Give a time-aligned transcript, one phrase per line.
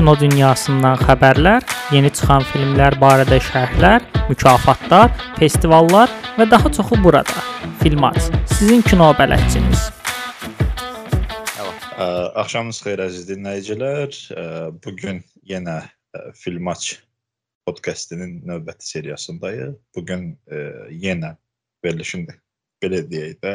[0.00, 6.08] kino dünyasından xəbərlər, yeni çıxan filmlər barədə şərhlər, mükafatlar, festivallar
[6.38, 7.42] və daha çoxu burada.
[7.82, 8.16] Filmat,
[8.48, 9.82] sizin kino bələdçiniz.
[12.00, 12.06] Ə,
[12.40, 14.16] Axşamınız xeyir əziz dinləyicilər.
[14.32, 14.44] Ə,
[14.80, 16.94] Bu gün yenə ə, Filmaç
[17.68, 19.74] podkastının növbəti seriyasındayıq.
[19.96, 20.30] Bu gün
[20.96, 21.34] yenə
[21.84, 22.24] verilişin
[22.80, 23.52] belə deyək də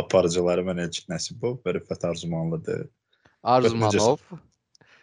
[0.00, 2.88] aparıcıları mən Elçin Nəsibov və Rüfət Arzumanlıdır.
[3.42, 4.24] Arzumanov.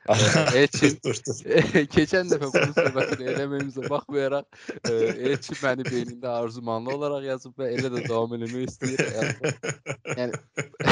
[0.08, 1.36] Elçin Dur, dur.
[1.96, 4.46] keçən dəfə bunu söhbətini eləməyimizə baxmayaraq
[4.90, 4.94] e,
[5.30, 9.04] Elçin məni beynində arzumanlı olaraq yazıb və elə də davam eləmək istəyir.
[9.18, 9.54] Yəni,
[10.18, 10.34] yəni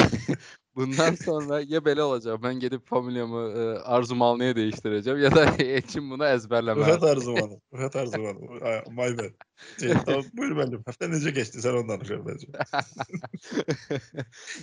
[0.77, 3.67] bundan sonra ya belə olacaq, mən gedib familiyamı e,
[3.97, 6.89] Arzumanlıya dəyişdirəcəm ya da Elçin bunu əzbərləməli.
[6.91, 7.59] Rüfət Arzumanov.
[7.73, 8.57] Rüfət Arzumanov.
[8.61, 9.37] Ay, My bad.
[9.79, 10.83] Şey, tamam, buyur müəllim.
[10.85, 11.63] Həftə necə keçdi?
[11.63, 12.47] Sən ondan danış əvvəlcə.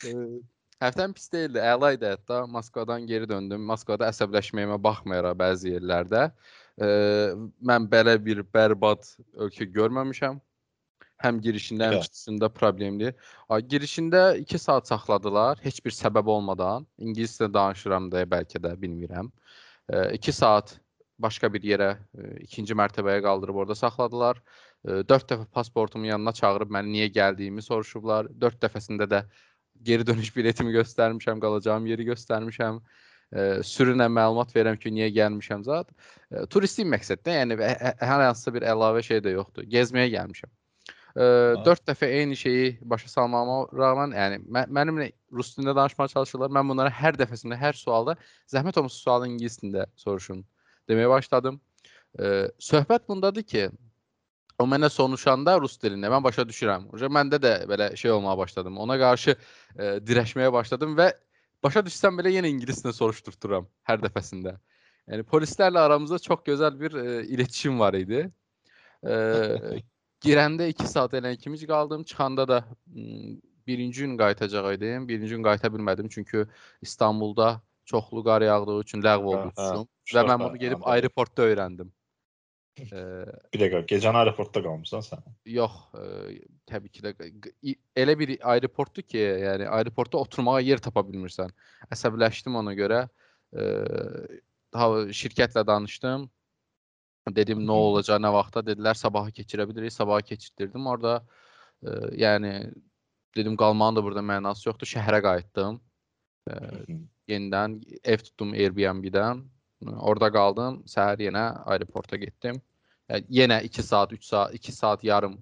[0.04, 0.12] E,
[0.84, 2.42] Həftəm pis deyildi, əla idi hətta.
[2.52, 3.62] Moskvadan geri döndüm.
[3.64, 6.88] Moskvada əsəbləşməyimə baxmayaraq bəzi yerlərdə e,
[7.70, 9.06] mən belə bir bərbad
[9.46, 10.40] ölkə görməmişəm.
[11.24, 13.14] Həm girişində, həm çıxışında problemli.
[13.70, 16.84] Girişində 2 saat saxladılar, heç bir səbəb olmadan.
[17.00, 19.30] İngiliscə danışıram deyə bəlkə də bilmirəm.
[19.88, 20.76] 2 saat
[21.24, 24.42] başqa bir yerə, e, ikinci mərtəbəyə qaldırıb orada saxladılar.
[24.84, 28.28] 4 dəfə pasportumun yanına çağırıb məni niyə gəldiyimi soruşublar.
[28.40, 29.24] 4 dəfəsində də
[29.82, 32.80] geri dönüş biletimi göstərmişəm, qalacağım yeri göstərmişəm.
[33.34, 35.90] E, sürünə məlumat verirəm ki, niyə gəlmişəm zət.
[36.30, 39.66] E, turistik məqsəddə, yəni hə- hər hansısa bir əlavə şey də yoxdur.
[39.70, 40.52] Gezməyə gəlmişəm.
[41.14, 41.26] E,
[41.66, 46.52] 4 dəfə eyni şeyi başa salmama rəğmən, yəni mə- mənimlə rus dilində danışmağa çalışırlar.
[46.54, 48.16] Mən bunlara hər dəfəsində, hər sualda
[48.52, 50.44] zəhmət olmasa sualı ingilis dilində soruşun
[50.90, 51.60] deməyə başladım.
[52.18, 53.68] E, söhbət bundadır ki,
[54.58, 56.88] o mənə soruşanda rus dilində mən başa düşürəm.
[56.94, 58.78] Oca məndə də belə şey olmağa başladım.
[58.84, 61.10] Ona qarşı e, dirəşməyə başladım və
[61.64, 64.56] başa düşsəm belə yenə ingiliscə soruşturturam hər dəfəsində.
[65.10, 68.24] Yəni polislərlə aramızda çox gözəl bir e, iletişim var idi.
[69.02, 69.14] E,
[70.24, 72.64] girəndə 2 saat elə kimi qaldım, çıxanda da
[73.66, 75.08] birinci gün qayıtacaq idim.
[75.08, 76.46] Birinci gün qayıta bilmədim çünki
[76.82, 79.68] İstanbulda çoxlu qar yağdığı üçün ləğv oldu Hə, hə.
[79.82, 81.92] uçuşum və mən bunu gedib aeroportda öyrəndim.
[82.74, 83.00] E,
[83.54, 85.20] Bir dəqiqə, gecəni aeroportda qalmısan sən.
[85.46, 86.06] Yox, ə,
[86.70, 87.12] təbii ki də
[88.02, 91.52] elə bir aeroportdur ki, yəni aeroportda oturmağa yer tapa bilmirsən.
[91.94, 93.04] Əsəbləşdim ona görə.
[94.74, 96.26] Daha şirkətlə danışdım.
[97.36, 99.94] Dedim nə olacaq, nə vaxtda dedilər sabaha keçirə bilirik.
[99.94, 100.90] Sabaha keçirtdirdim.
[100.90, 101.20] Orada
[101.86, 102.54] ə, yəni
[103.38, 104.90] dedim qalmağın da burada mənası yoxdur.
[104.96, 105.78] Şəhərə qayıtdım.
[107.30, 109.46] Yenidən ev tutdum Airbnb-dən.
[109.82, 110.82] Orada qaldım.
[110.88, 112.60] Səhər yenə aeroporta getdim.
[113.10, 115.38] Yəni, yenə 2 saat, 3 saat, 2 saat yarım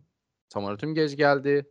[0.52, 1.62] samolotum gec gəldi.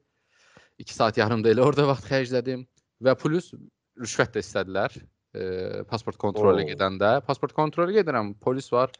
[0.79, 2.63] 2 saat yarım da elə orada vaxt xərclədim
[3.03, 3.51] və plus
[3.99, 4.95] rüşvət də istədilər.
[5.31, 5.43] E,
[5.89, 6.69] pasport kontrolu Oo.
[6.69, 7.19] gedəndə.
[7.27, 8.93] Pasport kontrolu gedirəm, polis var.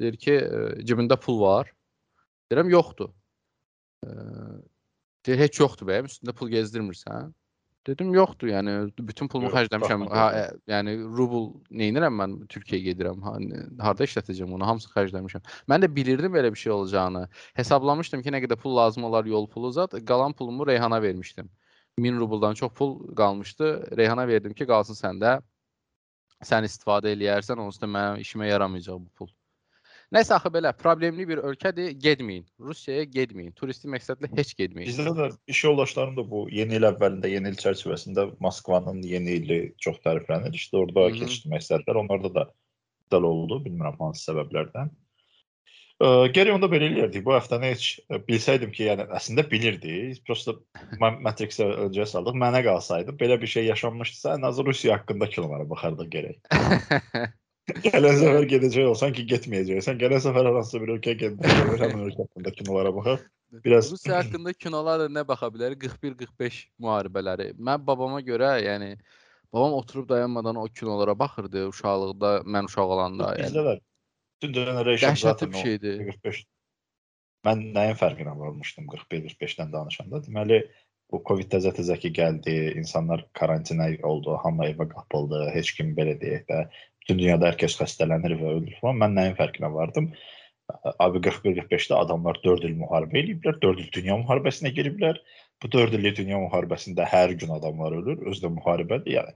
[0.00, 1.72] Deyir ki, e, cibində pul var.
[2.50, 3.10] Deyirəm yoxdur.
[4.06, 4.14] E,
[5.26, 7.34] deyir heç yoxdur bəyəm, üstündə pul gezdirmirsən.
[7.88, 10.02] Dedim yoxdur, yəni bütün pulumu xərcləmişəm.
[10.12, 13.22] Ha, ə, yəni rubl neynirəm mən Türkiyəyə gedirəm.
[13.24, 14.66] Ha, nə- harda işlədəcəm onu?
[14.68, 15.46] Hamısını xərcləmişəm.
[15.72, 17.22] Mən də bilirdim belə bir şey olacağını.
[17.56, 19.96] Hesablamışdım ki, nə qədər pul lazım olar yol pulu zat.
[20.10, 21.48] Qalan pulumu Reyhana vermişdim.
[21.98, 23.96] 1000 rubldan çox pul qalmışdı.
[23.96, 25.38] Reyhana verdim ki, qalsın səndə.
[26.44, 29.32] Sən istifadə eləyərsən, onsuz da mənim işimə yaramayacaq bu pul.
[30.14, 32.44] Nəsə axı belə problemli bir ölkədir, getməyin.
[32.64, 33.50] Rusiyaya getməyin.
[33.58, 34.88] Turisti məqsədlə heç getməyin.
[34.88, 39.58] Bizdə də iş yoldaşlarım da bu yeni il əvvəlində, yeni il çərçivəsində Moskvanın yeni ili
[39.84, 40.54] çox təriflənir.
[40.56, 41.18] İşte orada Mhm.
[41.20, 42.00] keçirmək istədilər.
[42.00, 42.46] Onlarda da
[43.04, 44.88] iptal oldu, bilmirəm hansı səbəblərdən.
[46.00, 47.24] Ə, Gərək onda belə eləyərdik.
[47.26, 50.22] Bu həftəni heç bilsəydim ki, yəni əslində bilirdik.
[50.24, 50.54] Prosta
[51.00, 52.32] Matrix-ə öncə saldıq.
[52.38, 56.38] Mənə qalsaydı belə bir şey yaşanmışdısa, ən azı Rusiya haqqında kinolara baxardıq gərək.
[57.68, 59.98] Gələn səfər gedəcək olsan ki, getməyəcəksən.
[60.00, 63.24] Gələn səfər hansısa bir ölkəyə gedəcəksən, həmin ölkə haqqında kinolara baxaq.
[63.64, 65.76] Biraz- Rusiya haqqında kinolar da nə baxa bilər?
[65.76, 67.52] 41-45 müharibələri.
[67.56, 68.96] Mən babama görə, yəni
[69.52, 73.34] babam oturub dayanmadan o kinolara baxırdı uşaqlıqda, mən uşaq olanda.
[73.40, 73.80] Yəni
[74.38, 76.04] bütün generation zaten bir o şeydir.
[76.12, 76.44] 45
[77.46, 80.20] Mən nəyin fərqinə varmışdım 41-45-dən danışanda?
[80.26, 80.58] Deməli,
[81.12, 86.48] bu Covid təzə-təzə ki gəldi, insanlar karantinə oldu, hamı evə qapıldı, heç kim belə deyək
[86.50, 86.64] də,
[87.08, 89.00] dünyada hər kəs xəstələnir və ölür falan.
[89.02, 90.10] Mən nəyin fərqinə vardım?
[91.00, 95.20] Abi 41-45-də adamlar 4 il müharibə eləyiblər, 4 il dünya müharibəsinə giriblər.
[95.62, 99.14] Bu 4 illik dünya müharibəsində hər gün adamlar ölür, özü də müharibədir.
[99.16, 99.34] Yəni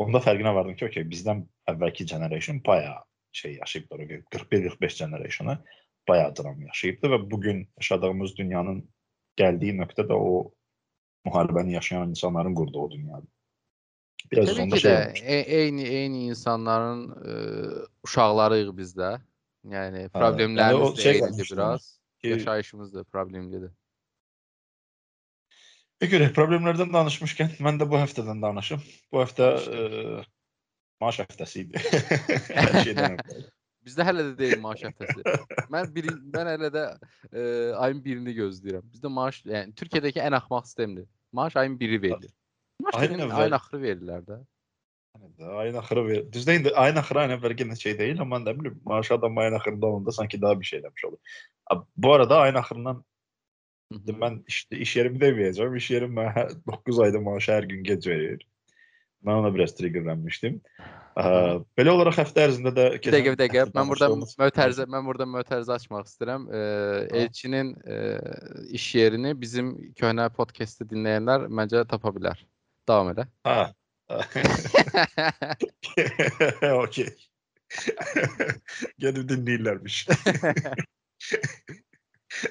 [0.00, 3.04] onda fərqinə vardım ki, okey, bizdən əvvəlki generation bayağı
[3.36, 4.00] şey yaşayıblar.
[4.00, 5.58] o 41-45 generationu
[6.08, 8.82] bayağı dram yaşayıbdı və bu gün yaşadığımız dünyanın
[9.40, 10.52] gəldiyi nöqtə də o
[11.28, 13.28] müharibəni yaşayan insanların qurduğu dünyadır.
[14.32, 15.22] Biraz Təbii onda ki şey də olmuş.
[15.22, 17.32] e- eyni eyni insanların e,
[18.04, 19.10] uşaqlarıyıq biz də.
[19.66, 21.98] Yəni yəni problemlərimiz o də şey eynidir qalmışdı biraz.
[22.22, 23.70] ki- Yaşayışımız da problemlidir.
[26.00, 28.82] E görə problemlərdən danışmışkən mən də bu həftədən danışım.
[29.12, 29.46] Bu həftə
[29.76, 30.24] e,
[31.00, 31.80] maaş həftəsi idi.
[32.58, 33.46] Hər şeydən əvvəl.
[33.86, 35.22] Bizdə hələ də deyil maaş həftəsi.
[35.70, 36.84] mən bir mən hələ də
[37.30, 37.42] e,
[37.78, 38.88] ayın 1-ni gözləyirəm.
[38.92, 41.06] Bizdə maaş, yəni Türkiyədəki ən axmaq sistemdir.
[41.32, 42.32] Maaş ayın 1-i verilir.
[42.86, 44.38] Maaş Ayın ayın, axırı verirlər də.
[45.56, 46.32] Ayın axırı ver.
[46.32, 49.58] Düzdür indi ayın axırı ayın əvvəl yenə şey deyil, amma nə bilim maaş adam ayın
[49.58, 51.18] axırında olanda sanki daha bir şey eləmiş olur.
[51.96, 53.04] Bu arada ayın axırından
[53.94, 55.76] mən iş, iş yerimi deməyəcəm.
[55.76, 58.46] İş yerim mənə 9 ayda maaşı hər gün gec verir.
[59.26, 60.60] Mən ona biraz triggerlənmişdim.
[61.78, 63.62] Belə olaraq həftə ərzində də Bir dəqiqə, bir dəqiqə.
[63.74, 64.10] Mən burada
[64.42, 66.44] mötərizə mən burada mötərizə açmaq istəyirəm.
[67.22, 67.72] Elçinin
[68.78, 72.44] iş yerini bizim köhnə podkastı dinləyənlər məncə tapa bilər.
[72.88, 73.26] Davam elə.
[73.44, 73.74] Ha.
[76.82, 77.08] Okey.
[78.98, 80.08] Gelip dinleyirlermiş.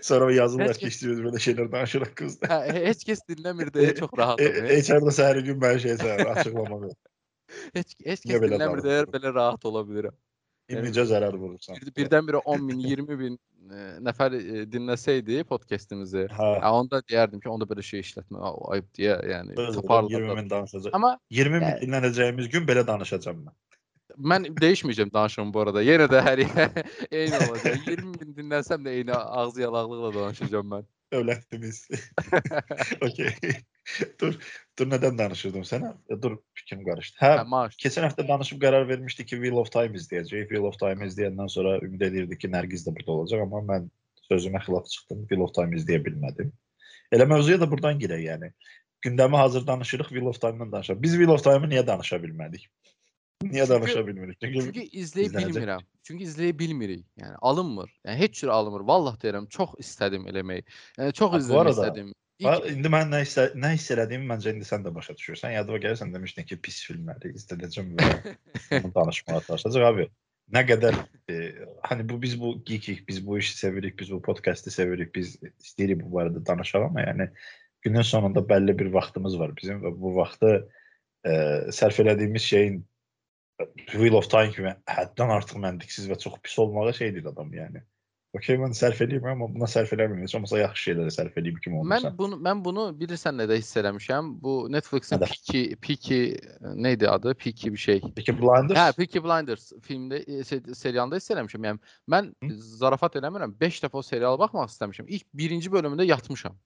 [0.02, 2.50] Sonra yazırlar Heç ki kəs- istiyoruz böyle şeyler danışarak kızlar.
[2.50, 4.66] Hə, heç kəs dinləmir deyə çox rahatım.
[4.66, 6.90] E, içeride her gün ben şey sayar, açıklamalı.
[7.74, 9.14] Heç heç Niyə kəs belə dinləmir deyə davranıyorum?
[9.14, 9.88] belə rahat ola
[10.70, 10.86] bilirəm.
[10.86, 11.76] İmicə zarar vurursan.
[11.82, 13.36] Bir, birdən-birə 10 min, 20 bin
[13.72, 16.50] e, nəfər e, dinləsəydi podkastımızı, Ha.
[16.62, 20.28] ha, onda deyərdim ki, onda belə şey işlətmə a- ayıb deyə, yəni Özür dilerim, 20
[20.28, 20.42] taparlar.
[20.42, 20.96] min danışacağım.
[20.96, 23.54] Amma 20 min Yəni- dinlənəcəyimiz gün belə danışacağım ben.
[24.32, 25.84] mən dəyişməyəcəm danışığımı bu arada.
[25.84, 26.40] Yenə də hər
[27.12, 27.88] eyni olacaq.
[27.88, 30.86] 20 bin dinləsəm də eyni ağzı yalaqlıqla danışacağam mən.
[31.12, 31.88] Öğlentimiz.
[33.02, 33.32] Okey.
[34.22, 34.36] dur,
[34.80, 35.98] dur neden danışırdım sana?
[36.10, 37.26] E, Dur fikrim karıştı.
[37.26, 37.76] Hə, Ha, maaş.
[37.76, 40.48] Keçen hafta danışıp karar vermiştik ki Wheel of Time izleyeceğiz.
[40.50, 43.92] Wheel of Time izleyenden sonra ümid edirdik ki Nərgiz de burada olacak ama ben
[44.30, 45.20] sözüme xilaf çıxdım.
[45.22, 46.54] Wheel of Time izleyebilmedim.
[47.12, 48.52] Elə mövzuya da buradan girək yəni.
[49.06, 51.02] Gündəmi hazır danışırıq, Wheel of Time-dan danışaq.
[51.02, 52.68] Biz Wheel of Time-ı niyə danışa bilmədik?
[53.44, 54.38] Niyə Çünki- danışa bilmirik?
[54.42, 55.82] Çünki, Çünki izləyə bilmirəm.
[56.04, 57.06] Çünki izləyə bilmirik.
[57.22, 57.90] Yəni alınmır.
[58.06, 58.82] Yəni heç cür alınmır.
[58.88, 60.64] Vallah deyirəm, çox istədim eləmək.
[60.98, 62.14] Yəni çox izləmək arada- istədim.
[62.44, 65.54] İlk, indi mən nə hiss nə hiss elədiyimi məncə indi sən də başa düşürsən.
[65.56, 68.10] Yadıma gəlirsən demişdin ki, pis filmləri izlədəcəm və
[68.98, 70.08] danışmağa çalışacağıq abi.
[70.56, 70.98] Nə qədər
[71.32, 71.38] e,
[71.88, 76.04] hani bu biz bu geekik, biz bu işi sevirik, biz bu podkastı sevirik, biz istəyirik
[76.04, 77.30] bu barədə danışaq amma yəni
[77.88, 80.52] günün sonunda bəlli bir vaxtımız var bizim və bu vaxtı
[81.26, 81.32] e,
[81.80, 82.84] sərf elədiyimiz şeyin
[83.88, 87.82] Wheel of Time kimi həddən artıq məntiqsiz və çox pis olmağı şey deyil adam yəni.
[88.36, 90.26] Okey mən sərf eləyirəm amma buna sərf eləmirəm.
[90.26, 92.10] Heç olmasa yaxşı şeylərə sərf eləyib kimi olursan.
[92.10, 94.34] mən bunu mən bunu bilirsən nədə hiss eləmişəm.
[94.44, 95.22] Bu Netflixin?
[95.24, 96.20] Peaky Peaky
[96.76, 97.34] neydi adı?
[97.34, 98.02] Peaky bir şey.
[98.16, 98.80] Peki Blinders?
[98.80, 101.68] Hə, Peaky Blinders filmdə e, se- serialında hiss eləmişəm.
[101.70, 101.80] Yəni
[102.12, 102.58] mən Hı?
[102.84, 103.56] zarafat eləmirəm.
[103.62, 105.08] 5 dəfə o seriala baxmaq istəmişəm.
[105.08, 106.58] İlk birinci bölümündə yatmışam.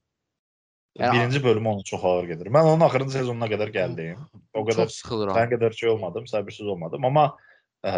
[1.00, 2.48] Yəni- Birinci bölümü onu çox ağır gedir.
[2.48, 4.18] Mən onun axırıncı sezonuna qədər gəldim.
[4.54, 5.36] O qədər çox sıxılıram.
[5.38, 7.27] sən qədər şey olmadım, səbirsiz olmadım, amma
[7.86, 7.94] ə,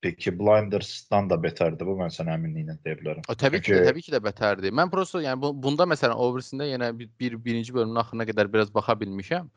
[0.00, 3.24] Peki Blinders'dan da betərdi bu, mən sənə əminliklə deyə bilərəm.
[3.26, 4.74] O, təbii ki də, Çünki- təbii ki də bətərdir.
[4.78, 8.52] Mən prosta yəni bu, bunda məsələn o birisində yenə bir, bir birinci bölümün axırına qədər
[8.52, 9.48] biraz baxa bilmişəm.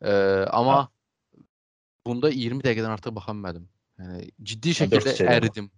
[0.00, 0.14] Ə,
[0.56, 0.78] amma
[2.06, 3.68] bunda 20 dəqiqədən artıq baxa bilmədim.
[4.00, 5.68] Yəni ciddi şəkildə əridim.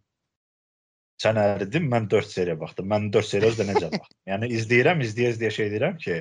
[1.23, 2.87] Sən əridin, mən 4 seriya baxdım.
[2.91, 4.19] Mən 4 seriya özdə necə baxdım?
[4.31, 6.21] yəni izləyirəm, izləyə izləyə şey deyirəm ki,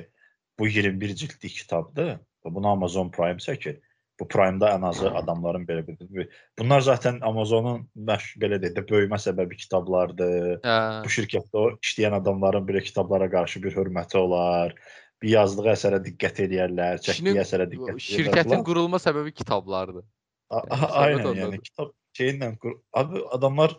[0.58, 3.78] bu 21 cildlik kitabdır və bunu Amazon Prime çəkir.
[4.22, 6.28] Bu Prime-da ən azı adamların belə bir
[6.58, 10.60] Bunlar zaten Amazonun məş belə deyək də böyümə səbəbi kitablardır.
[10.62, 14.76] Hə, bu şirkətdə o işləyən adamların belə kitablara qarşı bir hörməti olar.
[15.22, 18.20] Bir yazdığı əsərə diqqət eləyərlər, çəkdiyi əsərə diqqət eləyərlər.
[18.20, 20.06] şirkətin qurulma səbəbi kitablardır.
[20.52, 21.42] Yəni Aynen ondadır.
[21.42, 23.76] yəni kitab şeyinlə qur- abi adamlar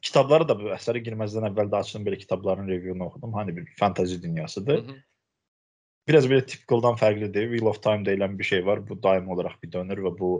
[0.00, 3.36] kitabları da bu əsərə girməzdən əvvəl də açdım belə kitabların reviewunu oxudum.
[3.36, 4.80] Hani bir fantazi dünyasıdır.
[4.82, 5.02] Hı -hı.
[6.08, 7.50] Biraz belə tipicaldan fərqlidir.
[7.52, 8.80] Wheel of Time deyilən bir şey var.
[8.88, 10.32] Bu daim olaraq bir dönür və bu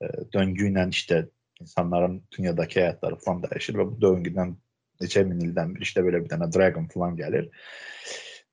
[0.00, 1.26] e, döngü ilə işte
[1.60, 4.56] insanların dünyadakı həyatları falan dəyişir və bu döngüdən
[5.02, 7.50] neçə min ildən bir işte belə bir dənə dragon falan gəlir.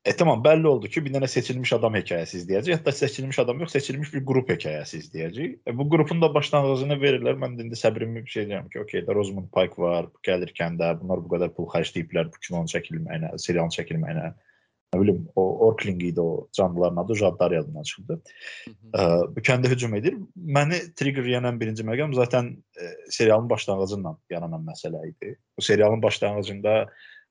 [0.07, 2.77] E tamam bəlli oldu ki, bir dənə seçilmiş adam hekayəsi izləyəcək.
[2.77, 5.55] Hətta seçilmiş adam yox, seçilmiş bir qrup hekayəsi izləyəcək.
[5.67, 7.39] E, bu qrupun da başlanğıcını verirlər.
[7.41, 10.79] Mən də indi səbrimi bir şey deyirəm ki, okey, də Rosamund Pike var, bu gəlirkən
[10.79, 14.29] də bunlar bu qədər pul xərcləyiblər bu kinonun çəkilməyinə, serialın çəkilməyinə.
[14.97, 18.15] Nə bilim, o Orkling idi o canlıların adı, Jaddar yadımdan çıxdı.
[18.93, 19.03] Ə,
[19.35, 20.15] bu kəndə hücum edir.
[20.35, 25.35] Məni trigger yeyən birinci məqam zaten ə, serialın başlanğıcından yaranan məsələ idi.
[25.57, 26.87] Bu serialın başlanğıcında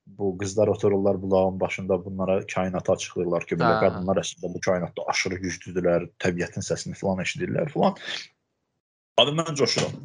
[0.07, 5.41] bu qızlar otururlar bulağın başında bunlara kainatı açıqlayırlar ki, belə qadınlar əslində bu kainatda aşırı
[5.43, 7.99] güclüdülər, təbiətin səsini falan eşidirlər falan.
[9.19, 9.99] Abi mən coşuram.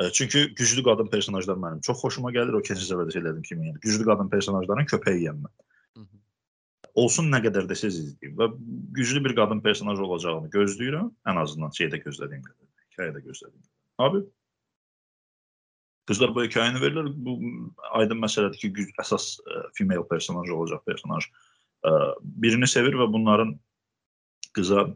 [0.00, 2.58] Ə, Çünki güclü qadın personajlar mənim çox xoşuma gəlir.
[2.58, 5.54] O keçən səfər də söylədim kimi, yəni güclü qadın personajların köpəyi yeyəm mən.
[6.96, 8.48] Olsun nə qədər də siz izləyin və
[8.96, 11.10] güclü bir qadın personajı olacağını gözləyirəm.
[11.28, 13.74] Ən azından şeydə gözlədiyim qədər, hekayədə gözlədiyim qədər.
[14.06, 14.24] Abi
[16.06, 17.08] Qızlar bu hekayəni verirlər.
[17.26, 17.32] Bu
[17.98, 21.94] aydın məsələdir ki, güc, əsas ə, female personaj olacaq personaj ə,
[22.44, 23.56] birini sevir və bunların
[24.54, 24.86] qıza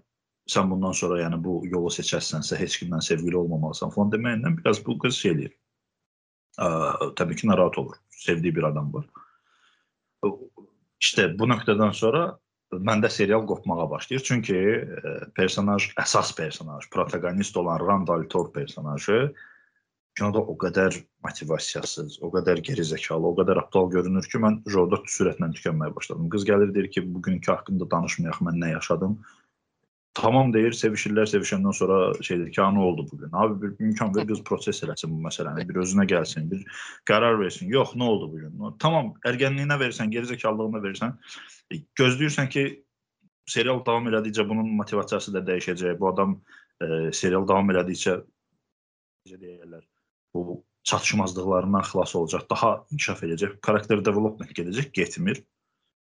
[0.50, 4.96] sən bundan sonra yəni bu yolu seçərsənsə heç kimdən sevgili olmamalısan falan deməyindən biraz bu
[5.02, 5.56] qız şey eləyir.
[6.62, 6.70] Ə,
[7.18, 7.98] təbii ki, narahat olur.
[8.22, 9.10] Sevdiyi bir adam var.
[11.00, 12.24] İşte bu nöqtədən sonra
[12.72, 14.24] məndə serial qopmağa başlayır.
[14.26, 19.32] Çünki ə, personaj, əsas personaj, protagonist olan Randall Tor personajı
[20.18, 25.50] kinoda o qədər motivasiyasız, o qədər gerizekalı, o qədər aptal görünür ki, mən orada sürətlə
[25.56, 26.28] tükənməyə başladım.
[26.32, 29.16] Qız gəlir deyir ki, bugünkü haqqında danışmayaq, mən nə yaşadım.
[30.18, 33.30] Tamam deyir, sevişirlər, sevişəndən sonra şeydir ki, nə oldu bu gün?
[33.32, 36.64] Abi bir imkan ver qız proses eləsin bu məsələni, bir özünə gəlsin, bir
[37.06, 37.70] qərar versin.
[37.70, 38.56] Yox, nə oldu bu gün?
[38.82, 41.14] Tamam, ərgənliyinə verirsən, gerizekalılığına verirsən,
[41.70, 42.64] e, gözləyirsən ki,
[43.50, 45.94] serial davam elədikcə bunun motivasiyası da dəyişəcək.
[46.00, 46.34] Bu adam
[46.82, 48.18] e, serial davam elədikcə
[49.28, 49.86] necə deyirlər,
[50.34, 55.42] bu çatışmazlıqlarından xilas olacaq, daha inkişaf edəcək, karakter development gedəcək, getmir.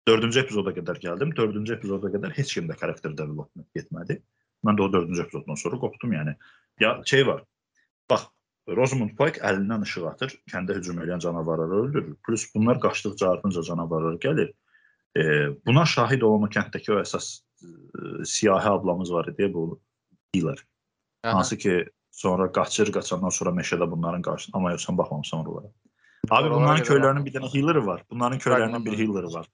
[0.09, 1.31] 4-cü epizoda qədər gəldim.
[1.37, 4.19] 4-cü epizoda qədər heç kimdə karakter development getmədi.
[4.67, 6.35] Mən də o 4-cü epizoddan sonra qopdum, yəni.
[6.81, 7.43] Ya şey var.
[8.11, 8.27] Bax,
[8.67, 12.17] Rosamund Pike əlindən işıq atır, kəndə hücum edən canavarları öldürür.
[12.27, 14.53] Plus bunlar qaçdıqca ardınca canavarlar gəlir.
[15.15, 15.23] E,
[15.65, 17.33] buna şahid olan o kənddəki o əsas
[17.63, 19.81] e, siyahi ablamız var idi, bu
[20.33, 20.63] healer.
[21.23, 21.83] Hansı ki
[22.13, 24.57] Sonra qaçır, qaçandan sonra meşədə bunların qarşısında.
[24.57, 25.71] Amma yox, sən baxmamısan oralara.
[26.29, 28.03] Abi bunların köylərinin bir dənə healer'ı var.
[28.11, 29.47] Bunların köylərinin bir healer'ı var.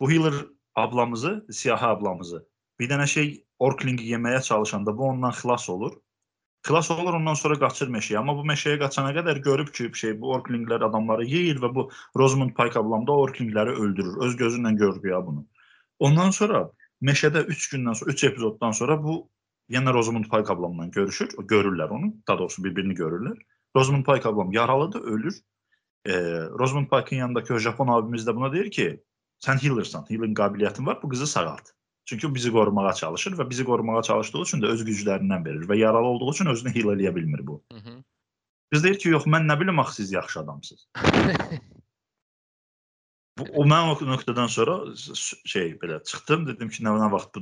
[0.00, 0.34] Bu healer
[0.74, 2.46] ablamızı, siyahı ablamızı
[2.80, 5.92] bir dənə şey Orklingi yeməyə çalışanda bu ondan xilas olur.
[6.64, 8.18] Xilas olur, ondan sonra qaçır meşəyə.
[8.20, 12.54] Amma bu meşəyə qaçana qədər görüb ki, şey bu Orklinglər adamları yeyir və bu Rosamund
[12.56, 14.16] Pike ablam da Orklingləri öldürür.
[14.26, 15.44] Öz gözü ilə görür ya bunu.
[15.98, 16.62] Ondan sonra
[17.02, 19.18] meşədə 3 gündən sonra, 3 epizoddan sonra bu
[19.68, 21.28] yenə Rosamund Pike ablamla görüşür.
[21.52, 22.14] Görürlər onu.
[22.28, 23.36] Daha doğrusu bir-birini görürlər.
[23.76, 25.36] Rosamund Pike ablam yaralıdır, ölür.
[26.06, 26.12] E,
[26.58, 29.04] Rosamund Pike'ın yanındakı o Japon abimiz də buna deyir ki,
[29.44, 31.72] sən healersan, healing qabiliyyətin var, bu qızı sağalt.
[32.04, 35.76] Çünki o bizi qorumağa çalışır və bizi qorumağa çalışdığı üçün də öz güclərindən verir və
[35.78, 37.62] yaralı olduğu üçün özünü heal eləyə bilmir bu.
[37.72, 38.02] Hı -hı.
[38.72, 40.88] Qız deyir ki, yox, mən nə bilim axı siz yaxşı adamsınız.
[43.38, 44.74] bu, o mən o nöqtədən sonra
[45.44, 47.40] şey belə çıxdım, dedim ki, nə nə vaxt bu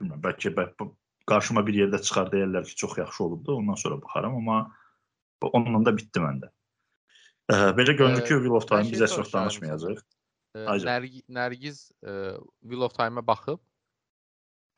[0.00, 0.90] bilmirəm, bəlkə bəlkə
[1.26, 3.56] qarşıma bir yerdə çıxar deyirlər ki, çox yaxşı olubdu.
[3.56, 4.76] Ondan sonra baxaram, amma
[5.42, 6.50] onunla da bitdi məndə.
[7.50, 10.02] Ə, belə görünür ki, Wheel of Time bizə çox danışmayacaq.
[10.56, 13.60] Nərgiz, Nərgiz Wheel of Time-a baxıb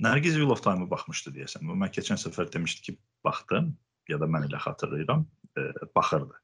[0.03, 1.67] Nərgiz Wheel of Time-a baxmışdı deyəsən.
[1.69, 2.95] Mən keçən səfər demişdi ki,
[3.27, 3.73] baxdım
[4.11, 5.27] ya da mən elə xatırlayıram,
[5.59, 6.41] e, baxırdı.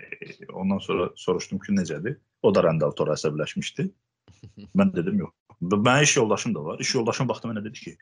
[0.00, 0.06] E,
[0.52, 2.16] ondan sonra soruşdum ki, necədir?
[2.42, 3.88] O da Randall Tor əsəbləşmişdi.
[4.78, 5.34] Mən dedim yox.
[5.60, 6.80] Mənim iş yoldaşım da var.
[6.80, 7.94] İş yoldaşım baxdı mənə dedi ki,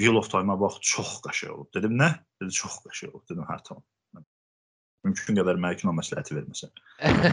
[0.00, 1.70] Wheel of Time-a bax, çox qəşəng olub.
[1.76, 2.10] Dedim, nə?
[2.40, 3.26] Dedi, çox qəşəng olub.
[3.28, 3.84] Dedim, hə, tamam.
[5.04, 6.72] Mümkün qədər mənə kino məsləhəti verməsən.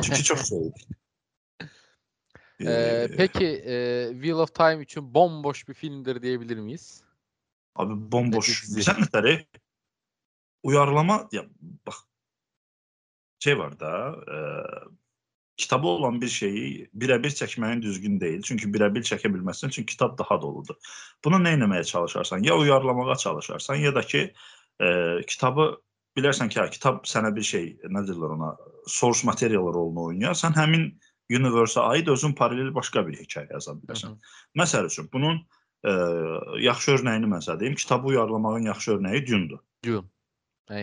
[0.04, 0.86] Çünki çox soyuq.
[2.62, 7.04] Ee, peki e, Wheel of Time için bomboş bir filmdir diyebilir miyiz?
[7.76, 8.64] Abi bomboş.
[8.64, 9.40] Sen mesela
[10.64, 11.46] uyarlama ya
[11.88, 11.96] bak
[13.40, 14.38] şey var da e,
[15.58, 18.42] kitabı olan bir şeyi birebir çəkməyin düzgün deyil.
[18.42, 20.76] Çünki birebir çəkə bilməzsən, çünki kitab daha doludur.
[21.26, 22.44] Bunu nə etməyə çalışarsan?
[22.44, 24.34] Ya uyarlamağa çalışarsan, ya da ki,
[24.82, 24.88] e,
[25.28, 25.70] kitabı
[26.18, 28.56] bilərsən ki, hə, kitab sənə bir şey, nə deyirlər ona,
[28.88, 30.36] source material rolunu oynayır.
[30.36, 30.90] Sən həmin
[31.30, 34.18] universe-a aid özün paralel başqa bir hekayə yaza bilərsən.
[34.58, 35.42] Məsəl üçün, bunun
[35.84, 35.94] e,
[36.66, 37.76] yaxşı örnəyini mən sizə deyim.
[37.76, 39.64] Kitabı uyarlamağın yaxşı örnəyi Dune-dur.
[39.86, 40.10] Dune.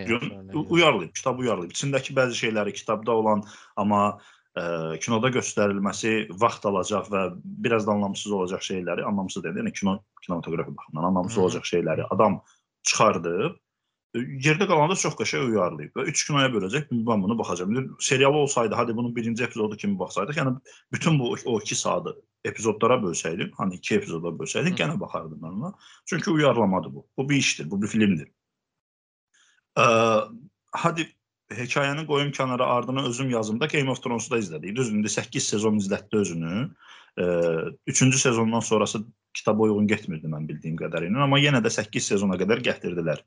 [0.09, 1.73] Dune uyarlayıb, kitabı uyarlayıb.
[1.75, 3.43] İçindəki bəzi şeyləri kitabda olan,
[3.77, 4.03] amma
[4.55, 7.23] ə, kinoda göstərilməsi vaxt alacaq və
[7.67, 11.43] biraz da anlamsız olacaq şeyləri, anlamsız deyil, yəni kino kinematografi baxımından anlamsız Hı.
[11.47, 12.41] olacaq şeyləri adam
[12.83, 13.59] çıxardıb
[14.15, 16.91] yerdə qalanda çox qəşəng uyarlayıb və 3 kinoya böləcək.
[16.93, 17.97] Mən bunu baxacağam.
[18.01, 20.53] Serialı olsaydı, hadi bunun birinci epizodu kimi baxsaydıq, yəni
[20.93, 25.73] bütün bu o 2 saatı epizodlara bölsəydim, hani 2 epizoda bölsəydik, yenə baxardım mən ona.
[26.07, 27.07] Çünki uyarlamadır bu.
[27.17, 28.29] Bu bir işdir, bu bir filmdir.
[29.81, 30.29] Ə,
[30.73, 31.09] hadi
[31.53, 34.77] hekayəni qoyum kənara, ardına özüm yazımda Game of Thrones-u da izlədik.
[34.77, 36.71] Düzdür, indi 8 sezon izlətdi özünü.
[37.19, 39.05] 3-cü sezondan sonrası
[39.35, 43.21] kitaba uyğun getmirdi mən bildiyim qədərilə, amma yenə də 8 sezona qədər gətirdilər.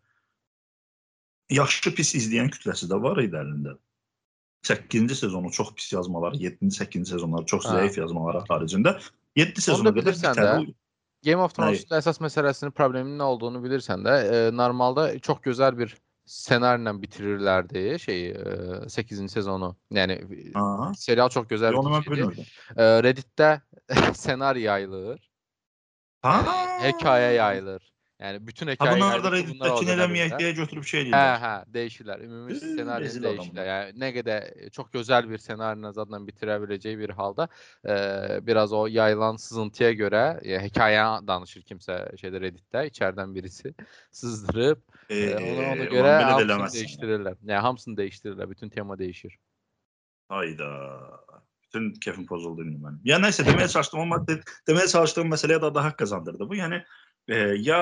[1.54, 3.75] Yaxşı pis izləyən kütləsi də var idi əlində.
[4.66, 8.96] 8-ci sezonu çox pis yazmaları, 7-ci, 8-ci sezonları çox zəif yazmaları haricində
[9.38, 10.74] 7 sezona qədər bitərli.
[11.25, 15.94] Game of Thrones-da əsas məsələsinin probleminin nə olduğunu bilirsən də, e, normalda çox gözəl bir
[16.25, 18.34] ssenarlə bitirirlərdi şeyi
[18.90, 19.75] 8-ci sezonu.
[19.94, 20.18] Yəni
[20.58, 20.92] Aha.
[20.98, 22.46] serial çox gözəl bitirdi.
[23.06, 23.52] Reddit-də
[24.25, 25.22] senaryo yayılır.
[26.25, 26.40] Ha.
[26.82, 27.82] Hekayə yayılır.
[28.25, 30.39] Yəni bütün Ha hekayə bunlar da yayılır ki, bunlar Reddit'tekini olacaq eləməyək bilər.
[30.41, 31.39] deyə götürüb şey Hə, edirlər.
[31.46, 32.24] hə, dəyişirlər.
[32.25, 33.70] Ümumi Ee, ssenarionu rezil dəyişirlər.
[33.72, 37.48] Yəni nə qədər çox gözəl bir ssenarini zadla bitirə biləcəyi bir halda
[37.86, 37.96] e,
[38.48, 43.74] biraz o yayılan sızıntıya görə e, hekayə danışır kimsə şeydə Redditdə içərdən birisi
[44.12, 46.77] sızdırıb E, e, ona, ona ulan görə belə də hamısını eləməzsən.
[46.79, 47.36] dəyişdirirlər.
[47.46, 48.50] Yəni hamısını dəyişdirirlər.
[48.50, 49.36] Bütün tema dəyişir.
[50.29, 50.70] Hayda.
[51.65, 53.00] Bütün keyfim pozuldu indi mənim.
[53.05, 54.39] Ya nəysə deməyə çalışdım amma de,
[54.70, 56.48] deməyə çalışdığım məsələyə də daha haqq qazandırdı.
[56.50, 56.79] Bu yəni
[57.27, 57.36] e,
[57.67, 57.79] ya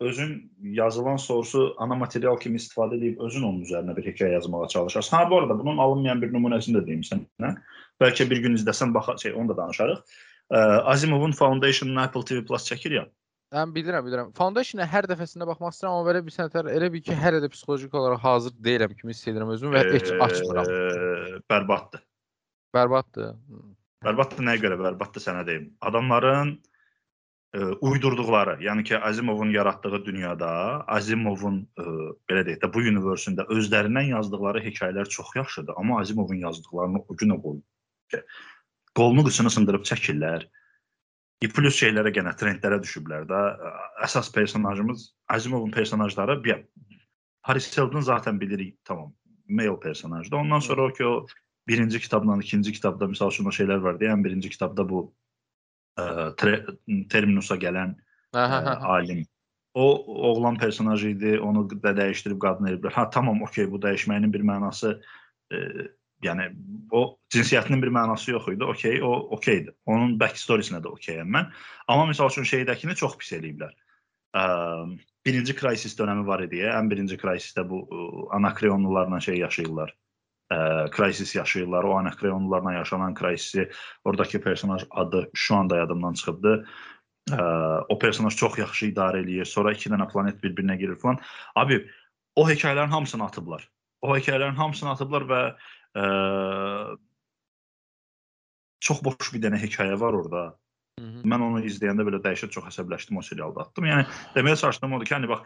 [0.00, 5.16] özün yazılan sorusu ana material kimi istifadə edib özün onun üzərinə bir hekayə yazmağa çalışarsan.
[5.18, 7.54] Ha bu arada bunun alınmayan bir nümunəsini də deyim sənə.
[8.00, 10.02] Bəlkə bir gün izləsən baxa şey onu da danışarıq.
[10.50, 10.56] E,
[10.92, 13.06] Asimovun Foundation-unu Apple TV Plus çəkir ya.
[13.54, 14.30] Mən bilirəm, bilirəm.
[14.36, 17.88] Foundation-a hər dəfəsində baxmaq istəyirəm, amma belə bir sənətlər elə bir ki, hər elə psixoloji
[17.92, 20.70] olaraq hazır deyiləm kimi hiss edirəm özümü və heç açmıram.
[20.70, 22.02] E, bərbaddır.
[22.76, 23.36] Bərbaddır.
[24.04, 25.70] Bərbaddır nəyə görə bərbaddır sənə deyim.
[25.80, 26.75] Adamların e,
[27.54, 30.48] uydurduqları, yəni ki Asimovun yaratdığı dünyada,
[30.86, 31.84] Asimovun e,
[32.28, 37.40] belə deyək də bu universe-ində özlərindən yazdıqları hekayələr çox yaxşıdır, amma Asimovun yazdıqlarını o günə
[37.42, 37.64] qoyub
[38.96, 40.46] qolunu qıçını sındırıb çəkirlər.
[41.44, 43.40] E plus şeylərə genə trendlərə düşüblər də.
[44.06, 46.64] Əsas personajımız Asimovun personajları bir
[47.42, 49.12] Harry Seldon zaten bilirik, tamam.
[49.48, 50.32] Male personajdır.
[50.32, 51.26] Ondan sonra o ki o
[51.68, 55.25] birinci kitabla ikinci kitabda misal üçün o şeylər var deyə, ən birinci kitabda bu ə,
[55.96, 57.96] terminusa gələn
[58.36, 58.76] Hə, ə, hə.
[58.96, 59.24] alim.
[59.76, 59.86] O
[60.30, 62.94] oğlan personajı idi, onu da dəyişdirib qadın ediblər.
[62.96, 64.94] Ha tamam, okey, bu dəyişməyinin bir mənası
[65.52, 65.88] ə,
[66.24, 66.46] yəni
[66.96, 68.64] o cinsiyyətinin bir mənası yox idi.
[68.64, 69.74] Okey, o okeydir.
[69.86, 71.50] Onun back story-sinə də okeyəm mən.
[71.88, 73.76] Amma misal üçün şeydəkini çox pis eləyiblər.
[74.36, 74.46] Ə,
[75.28, 76.64] birinci Crysis dönəmi var idi.
[76.72, 78.08] Ən birinci Crysisdə bu ə,
[78.40, 79.92] anakreonlularla şey yaşayırlar.
[80.52, 81.84] Ə, Crysis yaşayırlar.
[81.84, 83.70] O anakreonlularla yaşanan Crysisi
[84.04, 86.66] oradakı personaj adı şu anda yadımdan çıxıbdı.
[87.30, 89.44] Ə, o personaj çox yaxşı idarə eləyir.
[89.44, 91.18] Sonra iki dənə planet bir-birinə girir falan.
[91.54, 91.80] Abi
[92.36, 93.68] o hekayələrin hamısını atıblar.
[94.02, 95.42] O hekayələrin hamısını atıblar və
[95.98, 96.06] ə,
[98.80, 100.58] çox boş bir dənə hekayə var orada.
[101.00, 101.22] Hı -hı.
[101.28, 103.84] Mən onu izləyəndə belə dəhşət çox əsəbləşdim o serialda atdım.
[103.84, 105.40] Yəni deməyə çalışdığım odur ki, yəni bax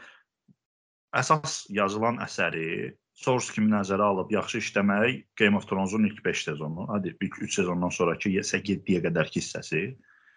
[1.16, 6.86] əsas yazılan əsəri Source kimi nəzərə alıb yaxşı işləmək Game of Thrones-un ilk 5 sezonu,
[6.88, 9.82] hadi ilk 3 sezondan sonrakı 7-yə qədərki hissəsi,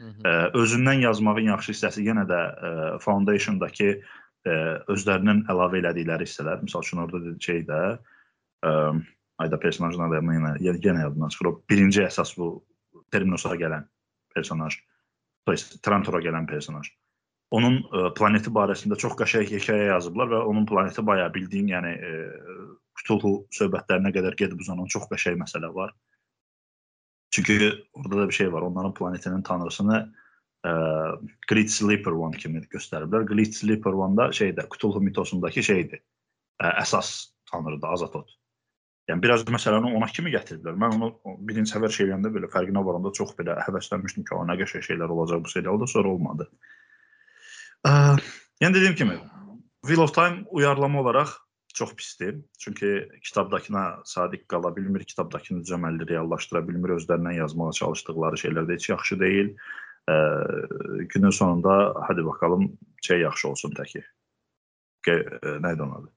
[0.01, 0.51] Hı -hı.
[0.61, 4.55] özündən yazmağın yaxşı hissəsi yenə də ə, Foundation-dakı ə,
[4.91, 6.63] özlərinin əlavə elədikləri hissələr.
[6.65, 7.81] Məsəl üçün orada şey də
[8.67, 8.73] ə,
[9.37, 11.51] ayda personajın adı yenə yenə yadımdan çıxır.
[11.51, 12.65] O birinci əsas bu
[13.11, 13.87] Terminosa gələn
[14.35, 14.81] personaj,
[15.83, 16.89] Trantora gələn personaj.
[17.53, 22.13] Onun ə, planeti barəsində çox qəşəng hekayə yazıblar və onun planeti bayaq bildiyin, yəni ə,
[23.03, 25.93] Cthulhu söhbətlərinə qədər gedib uzanan çox qəşəng məsələ var.
[27.33, 28.61] Çünki orada da bir şey var.
[28.61, 29.99] Onların planetinin tanrısını
[30.63, 30.73] ə,
[31.49, 33.25] Great Sleeper One kimi göstəriblər.
[33.27, 36.03] Great Sleeper One da şeydə Cthulhu mitosundakı şeydir.
[36.61, 38.29] Ə, əsas tanrıdır, Azatot.
[39.09, 40.77] Yəni biraz məsələni ona kimi gətiriblər.
[40.79, 44.55] Mən onu birinci səfər şey eləyəndə belə fərqinə varanda çox belə həvəslənmişdim ki, o nə
[44.61, 46.47] qəşəng şeylər olacaq bu serialda, sonra olmadı.
[47.83, 47.91] Ə,
[48.63, 49.17] yəni dediyim kimi
[49.83, 51.33] Wheel of Time uyarlama olaraq
[51.73, 52.35] çox pisdir.
[52.59, 58.89] Çünki kitabdakına sadiq qala bilmir, kitabdakını düzəməlli reallaşdıra bilmir, özlərindən yazmağa çalışdıqları şeylər də heç
[58.89, 59.53] yaxşı deyil.
[60.09, 60.17] Ə,
[61.13, 64.03] günün sonunda hadi bakalım şey yaxşı olsun təki.
[65.07, 65.19] Ə,
[65.63, 66.11] Nə idi onun adı?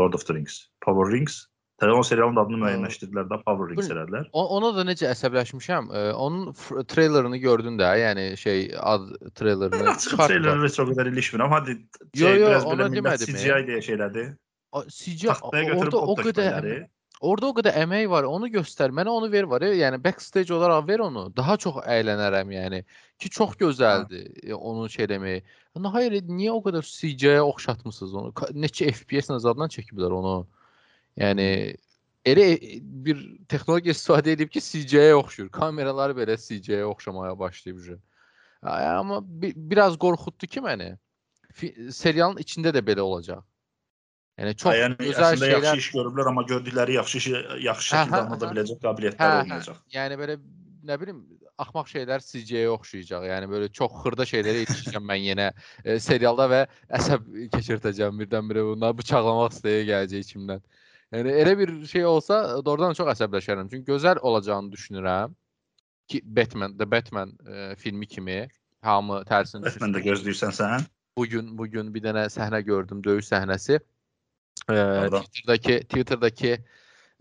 [0.00, 0.66] Lord of the Rings.
[0.80, 1.46] Power Rings.
[1.80, 4.26] Təbii o serialın adını müəyyənləşdirdilər də Power Rings elədilər.
[4.36, 5.88] Ona da necə əsəbləşmişəm.
[5.96, 6.52] E, onun
[6.92, 9.06] treylerini gördün də, yəni şey ad
[9.38, 11.54] treylerini açıq treylerlərə çox qədər ilişmirəm.
[11.56, 14.26] Hadi Yo, şey, yo, biraz ona belə CGI deyə şeylədi.
[14.72, 16.84] A- CGI Taxtaya götürüb orada o qədər əmək,
[17.20, 18.26] orada o qədər əmək var.
[18.30, 18.92] Onu göstər.
[18.94, 19.64] Mənə onu ver var.
[19.66, 21.24] Yəni backstage olaraq ver onu.
[21.36, 22.84] Daha çox əylənərəm yəni.
[23.18, 25.42] Ki çox gözəldir e, onun şey deməyi.
[25.76, 28.32] Nə hayır, niyə o qədər CGI-yə oxşatmısınız onu?
[28.54, 30.36] Neçə FPS nəzərdən çəkiblər onu.
[31.18, 31.48] Yəni
[32.30, 35.50] elə e, bir texnologiya istifadə edib ki, CGI-yə oxşuyur.
[35.50, 37.98] Kameralar belə CGI-yə oxşamaya başlayıb.
[38.62, 40.92] Ay, Amma bi biraz qorxutdu ki məni.
[41.52, 43.42] Fi- Serialın içində də belə olacaq.
[44.40, 45.64] Yəni çox yəni gözəl şeylər.
[45.66, 47.32] yaxşı iş görüblər, amma gördükləri yaxşı işi
[47.66, 48.52] yaxşı şəkildə hə, anlada hə.
[48.54, 49.80] biləcək qabiliyyətləri Hə, olmayacaq.
[49.96, 50.36] Yəni belə
[50.88, 51.18] nə bilim
[51.60, 53.26] axmaq şeylər CGI-yə oxşayacaq.
[53.28, 55.48] Yəni belə çox xırda şeylərə yetişəcəm mən yenə
[55.84, 56.60] e, serialda və
[57.00, 57.26] əsəb
[57.56, 60.64] keçirtəcəm birdən-birə bunları bıçaqlamaq istəyə gələcək içimdən.
[61.12, 63.68] Yəni elə bir şey olsa doğrudan çox əsəbləşərəm.
[63.70, 65.36] Çünki gözəl olacağını düşünürəm.
[66.08, 68.48] Ki Batman, The Batman e, filmi kimi
[68.82, 70.08] hamı tərsini Mən də düşürsün.
[70.08, 70.86] gözləyirsən sən.
[71.18, 73.80] Bu gün bu gün bir dənə səhnə gördüm, döyüş səhnəsi.
[74.70, 75.20] E, Harda?
[75.20, 76.46] Twitter'dakı Twitter'dakı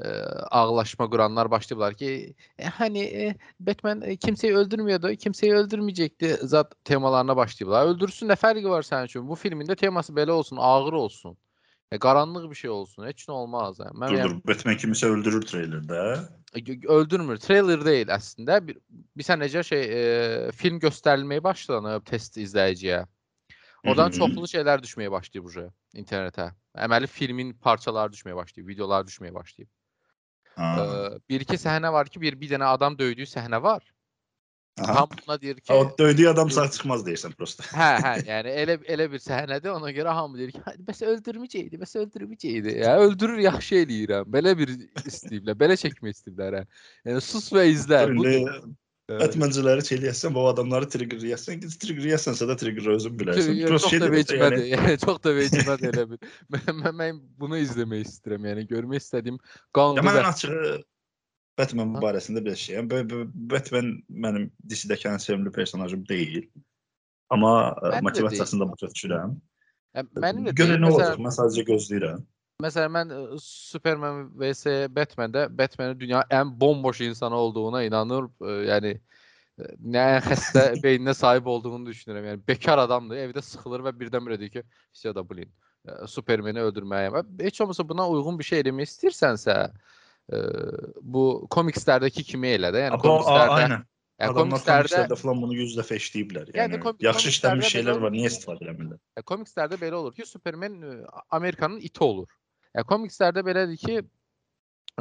[0.06, 0.08] e,
[0.52, 7.38] ağlaşma kuranlar başlayıblar ki e, hani e, Batman e, kimseyi öldürmüyordu, kimseyi öldürmeyecekti zat temalarına
[7.38, 7.86] başlayıblar.
[7.86, 9.28] Öldürsün ne fərqi var sənin üçün?
[9.28, 11.38] Bu filmin də teması belə olsun, ağır olsun.
[11.92, 13.06] E, qaranlıq bir şey olsun.
[13.06, 13.80] Heç nə olmaz.
[13.80, 13.96] Yəni.
[13.98, 16.20] Mən Dur yəni, dur Batman kimisi öldürür treylerdə.
[16.54, 17.38] e, gö- öldürmür.
[17.38, 18.60] Trailer değil əslində.
[18.68, 18.78] Bir,
[19.18, 23.06] bir sən necə şey e, film göstərilməyə başlanıb test izləyiciyə.
[23.86, 24.18] Oradan Hı hı.
[24.20, 26.50] çoxlu şeylər düşməyə başlayıb uje internetə.
[26.76, 29.70] Əməli filmin parçaları düşməyə başlayıb, videolar düşməyə başlayıb.
[30.56, 30.74] Ha.
[30.80, 33.84] Ee, bir iki sahne var ki bir bir tane adam dövdüğü sahne var.
[34.80, 34.94] Aha.
[34.94, 37.64] Tam buna deyir ki O döydüğü adam sağ çıxmaz deyirsən prosta.
[37.64, 41.96] hə hə yani elə elə bir səhnədir ona görə hamı deyir ki bəs öldürməyəcəkdi, bəs
[42.04, 42.76] öldürməyəcəkdi.
[42.84, 44.30] Ya öldürür yaxşı eləyirəm.
[44.36, 44.72] Belə bir
[45.04, 46.60] istəyiblər, belə çəkmək istəyiblər.
[46.62, 46.64] hə.
[47.10, 48.06] Yəni sus və izlə.
[48.16, 48.24] Bu
[49.10, 53.58] İndi Batmancıları çeləyəsən, bu adamları triggerləyəsən, ki triggerləyəsənsə də triggerı özün bilərsən.
[53.72, 54.66] Çox da şeydir, vecimədir.
[54.70, 56.36] yəni, çox da vecimədir elə bir.
[56.54, 58.46] Mən, mən, bunu izləmək istəyirəm.
[58.52, 59.40] Yəni görmək istədiyim
[59.74, 60.60] qanlı Ya mən açığı
[61.58, 62.04] Batman Ha?
[62.06, 62.90] barəsində bir şeyəm.
[63.50, 63.92] Batman
[64.28, 66.46] mənim DC-dəki ən sevimli personajım deyil.
[67.34, 68.04] Amma deyil.
[68.04, 69.34] motivasiyasını da başa düşürəm.
[70.22, 71.18] Mənim də Görə nə olacaq?
[71.26, 72.22] Mən sadəcə gözləyirəm.
[72.62, 78.26] Mesela ben e, Superman vs Batman'de Batman'in dünya en bomboş insanı olduğuna inanır.
[78.42, 79.02] E, yani
[79.60, 82.26] e, ne hasta beynine sahip olduğunu düşünürüm.
[82.26, 83.18] Yani bekar adamdı.
[83.18, 85.52] Evde sıkılır ve birdenbire diyor ki işte da bilin
[86.08, 87.12] Superman'i öldürmeye.
[87.44, 89.72] Hiç olmasa buna uygun bir şey elimi istirsense
[91.02, 93.84] bu komikslerdeki kimi ele de yani Ama, komiklerde,
[94.20, 96.48] Adamlar komiklerde, komiklerde falan bunu yüz defa işleyipler.
[96.54, 98.12] Yani, yani komik, yakışıştan bir şeyler var.
[98.12, 98.98] Niye istifade edemediler?
[99.18, 102.28] Yani komikslerde böyle olur ki Superman Amerika'nın iti olur.
[102.78, 103.96] Ya komikslərdə belədir ki,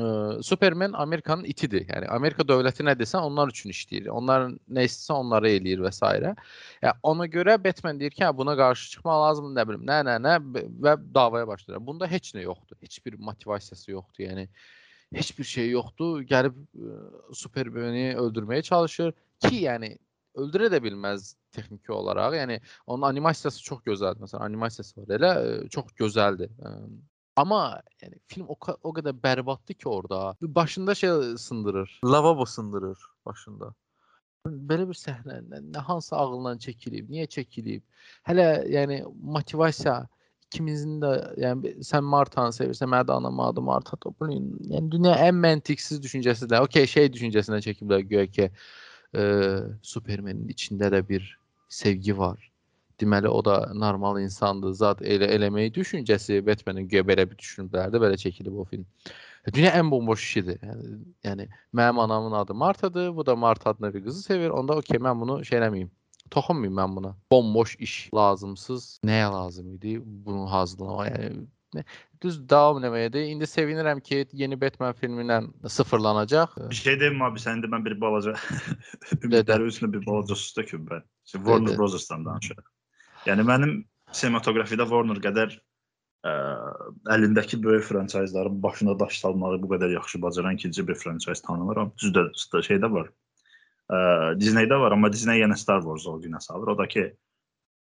[0.01, 0.05] e,
[0.43, 1.85] Superman Amerikanın itidir.
[1.91, 4.09] Yəni Amerika dövləti nə desə onlar üçün işləyir.
[4.15, 6.35] Onlar nə istəsə onları eləyir və s.
[6.83, 10.19] Ya ona görə Batman deyir ki, hə, buna qarşı çıxmaq lazımdır, nə bilim, nə nə
[10.25, 10.37] nə
[10.87, 11.85] və davaya başlayır.
[11.87, 12.81] Bunda heç nə yoxdur.
[12.81, 14.25] Heç bir motivasiyası yoxdur.
[14.25, 14.49] Yəni
[15.15, 16.23] heç bir şey yoxdur.
[16.33, 17.01] Gəlib e,
[17.35, 19.13] Superman'i öldürməyə çalışır
[19.45, 19.93] ki, yəni
[20.39, 22.37] öldürə də bilməz texniki olaraq.
[22.39, 24.25] Yəni onun animasiyası çox gözəldir.
[24.25, 25.15] Məsələn, animasiyası var.
[25.19, 25.33] Elə
[25.75, 26.53] çox gözəldir.
[27.39, 30.37] Amma yəni film o, ka- o qədər bərbaddır ki orada.
[30.43, 32.01] Başında şey sındırır.
[32.05, 33.73] Lavabo sındırır başında.
[34.47, 34.99] Belə bir
[35.29, 37.83] nə, nə hansı ağlından çəkilib, niyə çəkilib?
[38.27, 39.03] Hələ yəni
[39.37, 40.01] motivasiya
[40.49, 44.51] ikimizin də yəni sən Martanı sevirsən, mən də anam adı Marta Toplin.
[44.73, 46.65] Yəni dünya ən məntiqsiz düşüncəsidir.
[46.65, 48.51] Okay, şey düşüncəsindən çəkiblər güya ki,
[49.15, 49.23] e,
[49.83, 51.29] Superman'in içində də bir
[51.69, 52.48] sevgi var.
[53.01, 54.73] Deməli o da normal insandır.
[54.75, 58.87] Zat elə eləməyi düşüncəsi Batman'in güya belə bir düşünüblər də belə çəkilib o film.
[59.55, 60.59] Dünya ən bomboş işidir.
[60.63, 64.51] Yəni, yəni mənim anamın adı Martadır, bu da Marta adında bir qızı sevir.
[64.51, 65.89] Onda okey mən bunu şey eləməyim.
[66.31, 67.15] Toxunmayım mən buna.
[67.33, 69.01] Bomboş iş, lazımsız.
[69.05, 71.07] Nəyə lazım idi bunu hazırlamaq?
[71.09, 71.85] Yəni nə-
[72.23, 73.31] düz davam eləməyədir.
[73.33, 76.59] İndi sevinirəm ki, yeni Batman filmi ilə sıfırlanacaq.
[76.71, 78.35] Bir şey deyim abi, sənin də mən bir balaca
[79.23, 81.03] ümidləri üstünə bir balaca sus töküm mən.
[81.25, 81.79] İşte Warner Dedi.
[81.79, 82.65] Brothers'dan danışırıq.
[83.29, 83.73] Yəni mənim
[84.17, 85.55] sinematografiyada Warner qədər
[86.25, 86.33] ə,
[87.15, 91.93] əlindəki böyük franchise-ların başına daş salmağı bu qədər yaxşı bacaran ikinci bir franchise tanımıram.
[92.03, 93.11] Düzdür, st- şeydə var.
[93.93, 93.99] Ə,
[94.41, 96.73] Disney-də var, amma Disney yenə Star Wars-u günə salır.
[96.75, 97.11] O da ki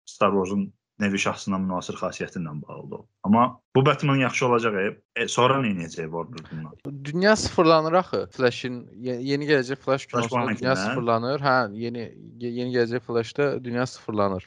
[0.06, 0.68] Star Wars-un
[1.02, 3.02] nevi şəxsına münasir xasiyyəti ilə bağlıdır.
[3.26, 4.74] Amma bu Batman yaxşı olacaq.
[4.78, 7.04] E, e, sonra nə edəcək Warner bundan?
[7.04, 8.28] Dünya sıfırlanır axı.
[8.36, 10.82] Flash'in ye- yeni gələcək Flash kinosunda dünya hə?
[10.84, 11.40] sıfırlanır.
[11.40, 12.04] Hə, yeni
[12.38, 14.46] ye- yeni gələcək Flash'da dünya sıfırlanır.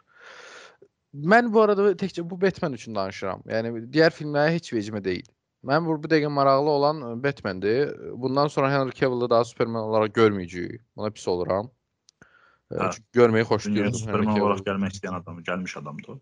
[1.15, 3.43] Mən bu arada təkcə bu Batman üçün danışıram.
[3.47, 5.27] Yəni digər filmlərə heç vecimə deyil.
[5.65, 7.93] Mən bu bu dəqiqə maraqlı olan Batman-dir.
[8.21, 10.81] Bundan sonra Henry Cavill-ı daha Superman olaraq görməyəcəyik.
[10.95, 11.71] Ona pis oluram.
[12.73, 12.91] Hə.
[12.97, 16.19] Çünki görməyi Henry Superman olaraq gəlmək istəyən adam, gəlmiş adamdır.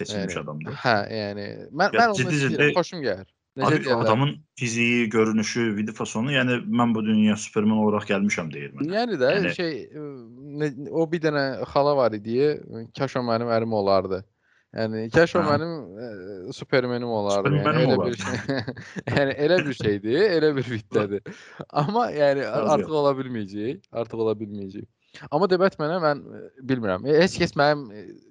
[0.00, 0.78] Seçilmiş Yəni, adamdır.
[0.80, 3.28] Hə, yəni mən Ya mən onu ciddi istəyirəm, ciddi- xoşum gəlir.
[3.58, 4.04] Necə Abi deyirlər?
[4.04, 8.86] adamın fiziği, görünüşü, vidi fasonu, yəni mən bu dünyaya Superman olaraq gəlmişəm deyir mənə.
[8.94, 10.02] Yəni də Yəni- şey ə,
[10.60, 12.36] nə- o bir dənə xala var idi.
[12.98, 14.20] Kaş o mənim ərim olardı.
[14.78, 17.50] Yəni kaş o mənim ə, Supermenim olardı.
[17.50, 18.12] Supermenim yəni elə olardı.
[18.12, 18.62] bir şey.
[19.18, 21.34] yəni elə bir şeydir, elə bir vitlədir.
[21.70, 24.86] Amma yəni artıq ola bilməyəcək, artıq ola bilməyəcək.
[25.34, 27.02] Amma demək mənə mən ə, bilmirəm.
[27.10, 27.88] E, Heç kəs mənim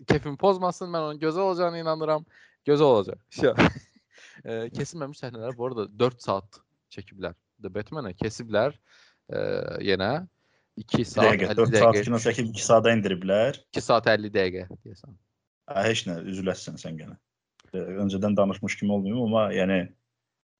[0.08, 0.88] kefimi pozmasın.
[0.96, 2.24] Mən onun gözəl olacağına inanıram.
[2.68, 3.20] Gözəl olacaq.
[4.39, 4.49] Şə.
[4.49, 6.60] Ə, Kesilməmiş səhnələr bu arada 4 saat
[6.95, 7.36] çəkiblər.
[7.62, 10.12] The Batman-ə kesiblər ə, yenə
[10.80, 12.06] 2 saat Dəqiqə, 50 4 saat dəqiqə.
[12.08, 13.60] kino çəkib 2 saata indiriblər.
[13.75, 15.15] 2 saat 50 dəqiqə deyəsən.
[15.69, 17.17] Hə, heç nə, üzüləsən sən gənə.
[17.73, 19.82] E, Öncədən danışmış kimi olmayım, amma yəni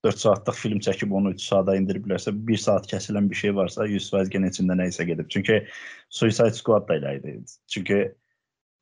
[0.06, 4.32] 4 saatlıq film çəkib onu 3 saata indiriblərsə, 1 saat kəsilən bir şey varsa 100%
[4.36, 5.28] gənə içində nə isə gedib.
[5.32, 5.62] Çünki
[6.10, 7.34] Suicide Squad da elə idi.
[7.72, 8.04] Çünki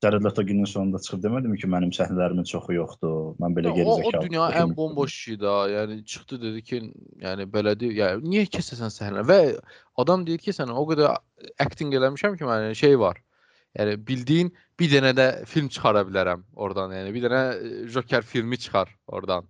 [0.03, 3.33] Leto günün sonunda çıxıb demədimi ki, mənim səhnələrimin çoxu yoxdur.
[3.41, 4.19] Mən belə geri o, zəkalı.
[4.19, 5.63] o dünya ən bomboş şeydi ha.
[5.71, 6.81] Yəni çıxdı dedi ki,
[7.23, 7.95] yəni belədir.
[7.97, 9.23] Yəni niyə kəsəsən səhnə?
[9.25, 9.39] Və
[9.97, 11.17] adam deyir ki, sən o qədər
[11.65, 13.17] acting eləmişəm ki, mənim şey var.
[13.77, 16.93] Yəni bildiyin bir dənə də film çıxara bilərəm oradan.
[16.93, 19.49] Yəni bir dənə e, Joker filmi çıxar oradan.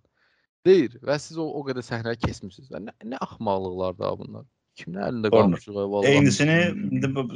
[0.65, 2.71] Deyir və siz o, o qədər səhnə kəsmisiniz.
[2.71, 4.47] Nə, nə axmaqlıqlar da bunlar.
[4.85, 5.31] Doğru.
[5.31, 6.11] qalmışıq vallahi.
[6.11, 6.57] Eynisini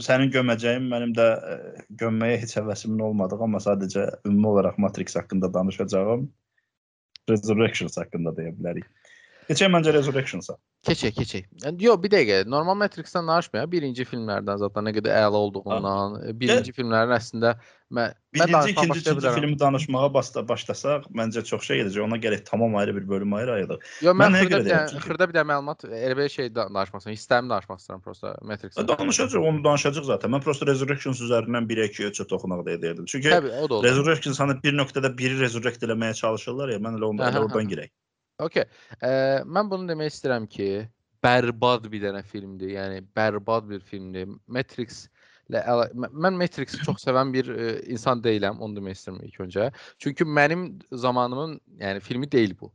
[0.05, 1.57] sənin göməcəyin mənim də ə,
[2.01, 6.27] gömməyə heç həvəsimin olmadığı, amma sadəcə ümumi olaraq Matrix haqqında danışacağım.
[7.29, 8.85] Resurrections haqqında deyə bilərik.
[9.51, 10.55] Keçək məncə Resurrections-a.
[10.87, 11.43] Keçək, keçək.
[11.83, 12.37] Yox, bir dəqiqə.
[12.49, 13.67] Normal Matrix-dən danışmayaq.
[13.69, 17.51] Birinci filmlərdən zaten nə qədər əla olduğundan, e, birinci filmlərin əslində
[17.91, 22.01] mən mən Birinci, danışmağa ikinci, üçüncü filmi danışmağa başla, başlasaq, məncə çox şey gedəcək.
[22.05, 23.85] Ona gərək tamam ayrı bir bölüm ayır ayırıq.
[24.07, 27.01] Yox, Mən mən xırda bir Çünki- xırda bir dənə məlumat elə belə şey da- danışmaq
[27.03, 27.17] istəyirəm.
[27.19, 28.87] Hisslərimi danışmaq istəyirəm prosta Matrix-dən.
[28.87, 30.31] Danışacağıq, onu danışacağıq zaten.
[30.31, 33.05] Mən prosta Resurrections üzərindən 1 2 3 toxunaq deyə deyirdim.
[33.05, 33.83] Çünki Təbii.
[33.83, 37.59] Resurrections hani bir nöqtədə biri resurrect eləməyə çalışırlar ya, mən elə onda Aha, elə oradan
[37.65, 37.69] aha.
[37.75, 37.91] girək.
[38.41, 38.65] Okay.
[39.01, 39.11] Ə,
[39.45, 40.67] mən bunu demək istəyirəm ki,
[41.21, 42.73] bərbad bir dənə filmdir.
[42.77, 44.27] Yəni bərbad bir filmdir.
[44.49, 45.03] Matrix
[45.51, 49.41] ilə əla- mə- mən Matrix-i çox sevən bir ə, insan deyiləm, onu demək istəyirəm ilk
[49.45, 49.69] öncə.
[50.01, 52.71] Çünki mənim zamanımın, yəni filmi deyil bu.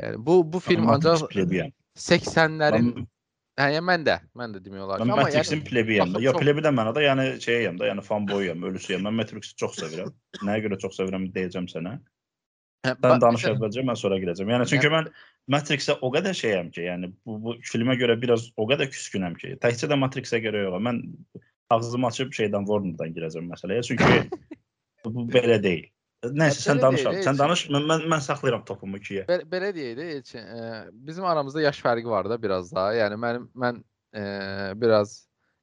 [0.00, 1.72] Yəni bu bu film ancaq plebiyəm.
[1.98, 3.08] 80-lərin Mən,
[3.60, 6.12] hə, yəni mən də, mən də demək olar ki, mən amma Matrixin yəni plebiyəm.
[6.14, 9.04] çox- Ya çox- plebi də mənə də, yəni şeyəm də, yəni fanboyam, ölüsüyəm.
[9.04, 10.08] Mən Matrixi çox sevirəm.
[10.40, 11.98] Nəyə görə çox sevirəm deyəcəm sənə.
[12.86, 14.50] Hə, Sən danış əvvəlcə, mən sonra girəcəm.
[14.54, 15.08] Yəni çünki mən
[15.52, 19.56] Matrixə o qədər şeyəm ki, yəni bu, bu filmə görə biraz o qədər küskünəm ki,
[19.62, 20.82] təkcə də Matrixə görə yox.
[20.86, 21.00] Mən
[21.72, 23.82] ağzımı açıb şeydən Warner-dan girəcəm məsələyə.
[23.88, 24.12] Çünki
[25.04, 25.88] bu, belə deyil.
[26.22, 27.64] Nəysə sən danış deyil, Sən danış.
[27.74, 29.24] Mən mən, mən saxlayıram topumu ikiyə.
[29.26, 30.68] Belə, belə deyək də, Elçin, ə,
[31.08, 32.92] bizim aramızda yaş fərqi var da biraz daha.
[32.94, 33.80] Yəni mənim mən
[34.14, 34.22] ə,
[34.78, 35.16] biraz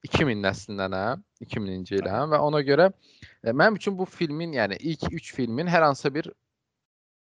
[0.03, 5.31] 2000 nəslindənəm, 2000-ci iləm və ona görə ə, mənim üçün bu filmin, yəni ilk 3
[5.37, 6.31] filmin hər hansısa bir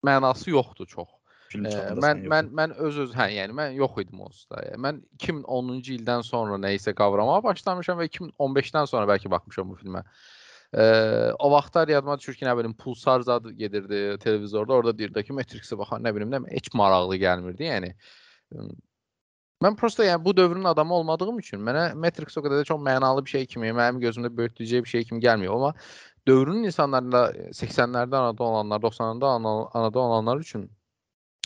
[0.05, 1.09] mənası yoxdur çox.
[1.53, 4.47] Film Ə, çıxanda mən sən mən mən öz öz hə, yəni mən yox idim onsuz
[4.49, 4.61] da.
[4.67, 9.77] Yəni, mən 2010-cu ildən sonra nə isə qavramağa başlamışam və 2015-dən sonra bəlkə baxmışam bu
[9.81, 10.01] filmə.
[10.73, 10.85] Ə,
[11.37, 14.79] o vaxtlar yadıma düşür ki, nə bilim Pulsar zad gedirdi televizorda.
[14.79, 17.93] Orada deyirdi ki, Matrix-ə baxan nə bilim nə heç maraqlı gəlmirdi, yəni.
[18.57, 18.73] Üm,
[19.63, 23.23] Mən prosta yəni bu dövrün adamı olmadığım üçün mənə Matrix o qədər də çox mənalı
[23.23, 25.53] bir şey kimi, mənim gözümdə böyütdüyəcək bir şey kimi gəlmir.
[25.53, 25.69] Amma
[26.27, 27.25] dövrün insanlarında
[27.59, 30.69] 80-lərdə anadan olanlar, 90-larda ana- anadan olanlar üçün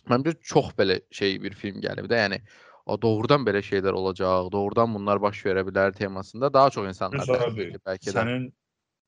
[0.10, 2.42] məncə çox belə şey bir film gəlib də, yəni
[2.86, 8.12] o doğrudan belə şeylər olacaq, doğrudan bunlar baş verə bilər temasında daha çox insanlar bəlkə
[8.12, 8.16] də.
[8.16, 8.52] sənin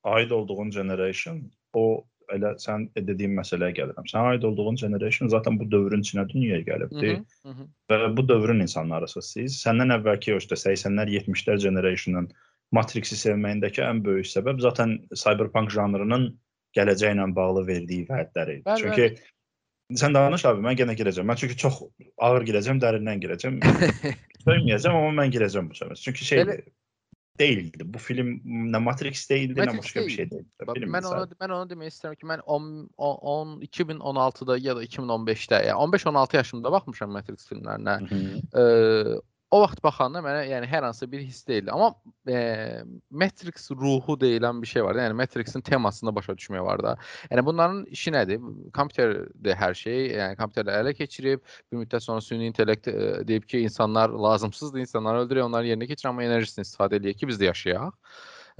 [0.04, 2.04] aid olduğun generation o
[2.34, 4.06] elə sən dediyin məsələyə gəlirəm.
[4.12, 7.66] Sən aid olduğun generation zaten bu dövrün içinə dünyaya gəlibdi -hı, hı -hı.
[7.90, 9.58] və bu dövrün insanlarısınız siz.
[9.66, 12.30] Səndən əvvəlki o işte 80-lər, 70-lər generation'ın
[12.76, 16.30] Matrixi sevməyindəki ən böyük səbəb zaten cyberpunk janrının
[16.78, 18.66] gələcəyi ilə bağlı verdiyi vədlər idi.
[18.68, 21.26] Bəli, Çünki sən danış abi, mən yenə girəcəm.
[21.30, 21.80] Mən çünki çox
[22.22, 23.58] ağır girəcəm, dərindən girəcəm.
[24.46, 25.98] Söyməyəcəm, amma mən girəcəm bu səfər.
[26.04, 26.60] Çünki şey Belə-
[27.40, 27.88] değildi.
[27.94, 28.36] Bu film
[28.74, 30.16] nə Matrix değildi, nə Matrix başqa bir deyil.
[30.16, 30.50] şey değildi.
[30.68, 32.70] Bax, Filmdi mən onu mən onu demək istəyirəm ki, mən 10,
[33.34, 37.96] 10 2016-da ya da 2015-də, yəni 15-16 yaşımda baxmışam Matrix filmlərinə.
[38.10, 38.42] Hı -hı.
[38.54, 41.72] Ə, o vaxt baxanda mənə yəni hər hansı bir hiss deyildi.
[41.74, 41.90] Amma
[42.30, 45.00] e, Matrix ruhu deyilən bir şey var.
[45.02, 46.96] Yəni Matrixin temasını başa düşmək var da.
[47.32, 48.44] Yəni bunların işi nədir?
[48.78, 53.64] Kompüterdə hər şey, yəni kompüterlə ələ keçirib, bir müddət sonra süni intellekt e, deyib ki,
[53.66, 57.90] insanlar lazımsızdır, insanları öldürək, onları yerinə keçir, amma enerjisini istifadə eləyək ki, biz də yaşayaq.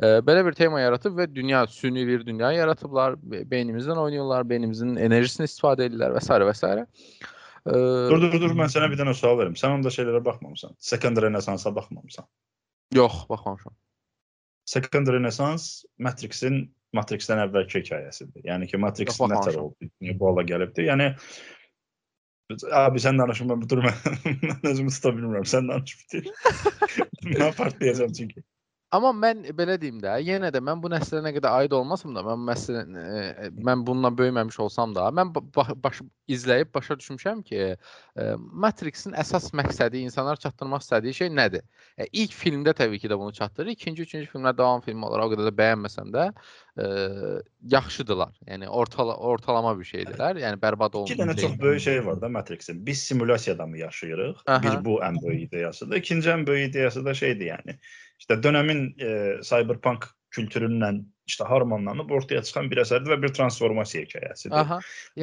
[0.02, 3.20] E, belə bir tema yaratıb və dünya süni bir dünya yaratıblar.
[3.22, 6.34] Be- Beynimizdən oynayırlar, beynimizin enerjisini istifadə edirlər və s.
[6.50, 7.30] və s.
[7.68, 7.76] E,
[8.12, 9.56] Dur dur dur, mən sənə bir dənə sual verim.
[9.60, 10.76] Sən onda şeylərə baxmamısan.
[10.80, 12.28] Second Renaissance-a baxmamısan.
[12.96, 13.76] Yox, baxmamışam.
[14.70, 16.68] Second Renaissance Matrixin
[16.98, 18.46] Matrixdən əvvəlki hekayəsidir.
[18.50, 19.46] Yəni ki, Matrix baxmamışam.
[19.46, 20.88] nətər oldu, niyə bu hala gəlibdi?
[20.90, 21.12] Yəni
[22.74, 23.98] Abi sən danışma, mən dur mən,
[24.50, 25.46] mən özümü tuta bilmirəm.
[25.46, 26.32] Sən danış bitir.
[27.36, 28.42] mən partlayacağam çünki.
[28.90, 32.24] Amma mən belə deyim də, yenə də mən bu nəslə nə qədər aid olmasam da,
[32.26, 37.44] mən məsələn e, mən bununla böyüməmiş olsam da, mən ba- ba- baş, izləyib başa düşmüşəm
[37.46, 38.26] ki, e,
[38.66, 41.62] Matrixin əsas məqsədi insanlar çatdırmaq istədiyi şey nədir?
[42.02, 43.76] E, ilk filmdə təbii ki də bunu çatdırır.
[43.78, 46.26] İkinci, üçüncü filmlər davam filmi olaraq o qədər də bəyənməsəm də,
[46.82, 46.90] e,
[47.78, 48.34] yaxşıdılar.
[48.50, 50.42] Yəni ortala ortalama bir şeydilər.
[50.48, 51.14] Yəni bərbad olmuş.
[51.14, 51.46] İki dənə şey.
[51.46, 52.86] çox böyük şey var da Matrixin.
[52.86, 54.36] Biz simulyasiyada mı yaşayırıq?
[54.48, 54.62] Aha.
[54.64, 55.96] Bir bu ən böyük ideyasıdır.
[55.96, 57.78] İkinci ən böyük ideyası da şeydir yəni.
[58.20, 64.56] İşte dönemin e, cyberpunk kültüründən işte harmanlanıb ortaya çıxan bir əsərdir və bir transformasiya hekayəsidir.
[64.58, 64.80] Aha.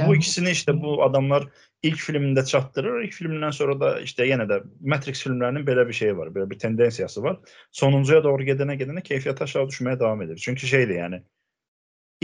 [0.06, 1.48] Bu ikisini işte bu adamlar
[1.82, 3.00] ilk filmində çatdırır.
[3.06, 6.58] İlk filmdən sonra da işte yenə də Matrix filmlərinin belə bir şeyi var, belə bir
[6.58, 7.40] tendensiyası var.
[7.70, 10.38] Sonuncuya doğru gedənə gedənə keyfiyyəti aşağı düşməyə davam edir.
[10.42, 11.22] Çünki şeydir yəni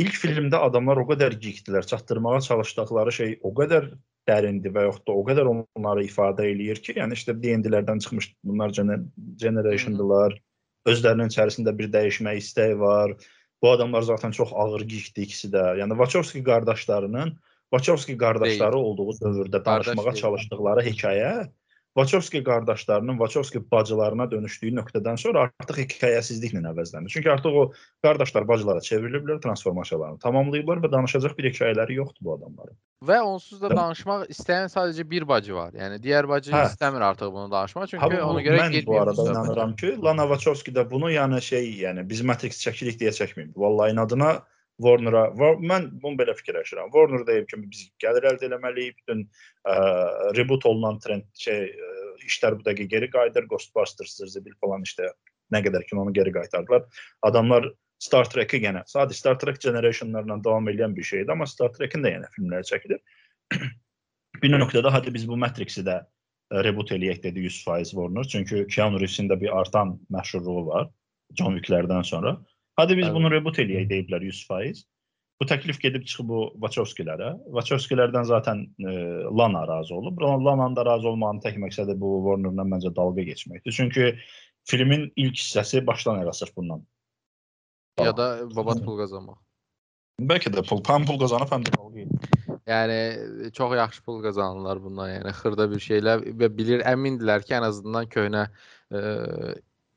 [0.00, 3.90] ilk filmdə adamlar o qədər geekdilər, çatdırmağa çalışdıqları şey o qədər
[4.28, 8.72] dərindir və yaxud da o qədər onları ifadə eləyir ki, yəni işte D&D-lərdən çıxmış bunlar
[8.78, 9.02] gener
[9.42, 10.38] generationdılar.
[10.88, 13.14] Özlərinin içərisində bir dəyişmə istəyi var.
[13.62, 15.64] Bu adamlar zaten çox ağır geekdir ikisi də.
[15.78, 17.36] Yəni Wachowski qardaşlarının
[17.74, 18.86] Wachowski qardaşları Deyil.
[18.88, 21.34] olduğu dövrdə danışmağa çalışdıqları hekayə
[21.94, 27.12] Wachowski qardaşlarının Wachowski bacılarına dönüşdüyü nöqtədən sonra artıq hekayəsizliklə əvəzlənir.
[27.12, 27.64] Çünki artıq o
[28.05, 32.78] qardaşlar bacılara çevriliblər, transformasiyalarını tamamlayıblar və danışacaq bir hekayələri yoxdur bu adamların.
[33.05, 35.76] Və onsuz da danışmaq istəyən sadəcə bir bacı var.
[35.76, 36.64] Yəni digər bacı hə.
[36.72, 40.72] istəmir artıq bunu danışmaq, çünki ha, ona görə mən bu arada inanıram ki, Lana Wachowski
[40.72, 43.52] də bunu yəni şey, yəni biz Matrix çəkirik deyə çəkməyib.
[43.57, 44.33] Vallahi inadına
[44.84, 45.24] Warner-a
[45.62, 46.92] mən bunu belə fikirləşirəm.
[46.94, 49.76] Warner deyib ki, biz gəlir əldə etməliyik, bütün ə,
[50.38, 51.92] reboot olunan trend şey ə,
[52.28, 55.10] işlər bu dəqiqə geri qayıdır, Ghostbusters, Zibil falan işte
[55.52, 56.86] nə qədər ki onu geri qaytardılar.
[57.28, 57.68] Adamlar
[58.02, 62.16] Star Trek-i yenə, sadəcə Star Trek generationlarla davam edən bir şeydir, amma Star Trek-in də
[62.16, 63.02] yenə filmləri çəkilir.
[64.42, 66.00] bir nöqtədə hadi biz bu Matrix-i də
[66.66, 68.24] reboot eləyək dedi 100% Warner.
[68.28, 70.88] Çünki Keanu Reeves-in də bir artan məşhurluğu var
[71.38, 72.36] John Wick-lərdən sonra.
[72.76, 73.14] Hadi biz evet.
[73.14, 74.85] bunu reboot eləyək deyiblər 100%.
[75.42, 77.32] Bu təklif gedib çıxıb bu Wachowskilərə.
[77.56, 78.92] Wachowskilərdən zaten e,
[79.38, 80.20] Lana razı olub.
[80.22, 83.74] Lana'nın da razı olmağının tək məqsədi bu Warner-la məncə dalga keçməkdir.
[83.74, 84.12] Çünki
[84.70, 86.85] filmin ilk hissəsi başdan ayağa sırf bundan.
[88.00, 89.40] Ya da babat pul qazanmaq.
[90.22, 92.30] Bəlkə də pul, həm pul qazanıb, həm də dalga edir.
[92.70, 97.66] Yəni çox yaxşı pul qazanırlar bundan, yəni xırda bir şeylər və bilir əmindilər ki, ən
[97.66, 98.44] azından köhnə
[98.94, 99.00] e,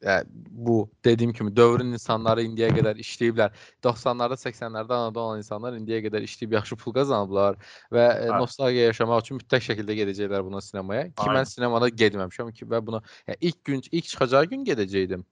[0.06, 3.54] yəni, bu dediyim kimi dövrün insanları indiyə qədər işləyiblər.
[3.86, 7.58] 90-larda, 80-lərdə anadan olan insanlar indiyə qədər işləyib yaxşı pul qazanıblar
[7.94, 8.40] və e, hə.
[8.40, 11.10] nostalgiya yaşamaq üçün mütləq şəkildə gedəcəklər buna sinemaya.
[11.10, 11.40] Ki Aynen.
[11.40, 15.26] mən sinemada getməmişəm ki və buna yəni, ilk gün ilk çıxacağı gün gedəcəydim.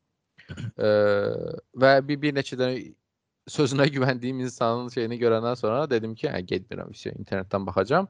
[0.88, 0.92] e,
[1.86, 2.82] və bir, bir neçə dənə
[3.50, 8.08] sözünə güvəndiyim insanın şeyini görəndən sonra dedim ki, hə getmirəm, işte, internetdən baxacağam.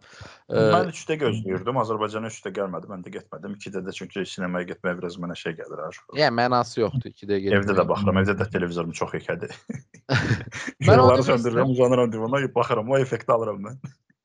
[0.50, 1.80] Mən 3-də gözləyirdim.
[1.84, 2.92] Azərbaycana 3-də gəlmədi.
[2.92, 3.58] Mən də getmədim.
[3.62, 5.90] 2-də də çünki sinemaya getmək biraz mənə şey gəlir ha.
[6.20, 7.64] Yəni mənası yoxdur 2-də getmək.
[7.64, 8.22] Evdə də baxıram.
[8.24, 9.58] Evdə də televizorum çox yekədir.
[10.84, 13.82] mən onları söndürürəm, uzanıram divana, baxıram, o effekti alıram mən.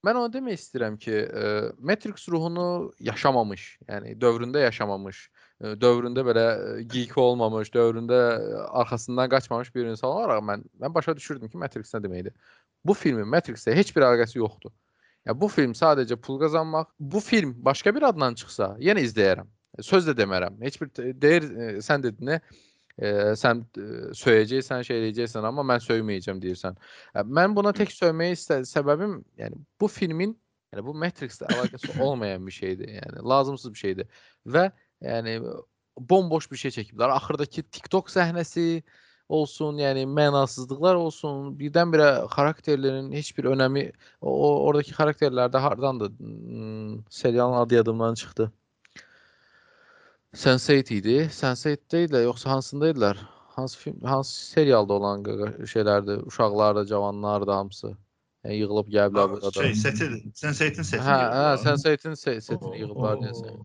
[0.07, 1.14] Mən onu demək istəyirəm ki,
[1.83, 5.25] Matrix ruhunu yaşamamış, yəni dövründə yaşamamış
[5.61, 6.47] dövründə belə
[6.87, 8.18] geek olmamış, dövründə
[8.68, 12.35] arxasından qaçmamış bir insan olaraq mən mən başa düşürdüm ki, Matrix nə deməkdir.
[12.85, 14.73] Bu filmin Matrix-ə heç bir əlaqəsi yoxdur.
[15.27, 16.92] Ya bu film sadəcə pul qazanmaq.
[17.01, 19.51] Bu film başqa bir adla çıxsa, yenə izləyərəm.
[19.85, 20.57] Söz də demərəm.
[20.62, 20.90] Heç bir
[21.23, 21.44] deyir
[21.85, 22.38] sən dedin?
[22.99, 23.85] E, sən e,
[24.18, 26.79] söyəcəksən, şey eləyəcəksən, amma mən söyməyəcəm deyirsən.
[27.31, 30.33] Mən buna tək söyməyə istə səbəbim, yəni bu filmin,
[30.73, 32.97] yəni bu Matrix-də əlaqəsi olmayan bir şeydir.
[32.97, 34.25] Yəni lazımsız bir şeydir.
[34.47, 34.71] Və
[35.05, 35.39] Yəni
[35.99, 37.13] bomboş bir şey çəkiblər.
[37.15, 38.83] Axırdakı TikTok səhnəsi
[39.29, 44.35] olsun, yəni mənasızlıqlar olsun, birdən-birə xarakterlərin heç bir önəmi o
[44.69, 46.15] oradakı xarakterlər də hardandır?
[46.19, 48.53] Hmm, serialın adı yadımdan çıxdı.
[50.37, 51.17] Sense8 idi.
[51.33, 53.21] Sense8-də idilər, yoxsa hansında idilər?
[53.59, 55.25] Hansı film, hansı serialda olan
[55.73, 56.27] şeylərdir?
[56.27, 57.97] Uşaqlar da, cavanlar da hamısı.
[58.45, 59.51] Yəni yığılıb gəliblər burada.
[59.51, 61.07] Şey, seti, Sense8-in setini.
[61.09, 63.65] Hə, hə, Sense8-in setini yığıblar deyəsən.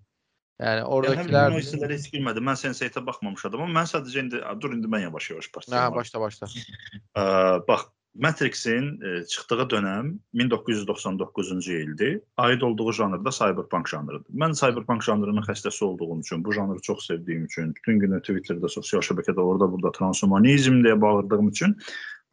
[0.63, 2.45] Yəni oradakilər yəni, hissələri heç bilmədim.
[2.47, 5.81] Mən Sense8-ə baxmamışam, amma mən sadəcə indi dur indi mən yavaş-yavaş başlayım.
[5.81, 6.49] Hə, başla, başla.
[7.23, 7.25] Ə,
[7.67, 8.99] bax, Matrix-in
[9.29, 12.21] çıxdığı dönəm 1999-cu ildir.
[12.37, 14.29] Aid olduğu janr da cyberpunk janrıdır.
[14.29, 19.01] Mən cyberpunk janrının xəstəsi olduğum üçün, bu janrı çox sevdiyim üçün, bütün günü Twitterdə, sosial
[19.01, 21.77] şəbəkədə orada burada transhumanizm deyə bağırdığım üçün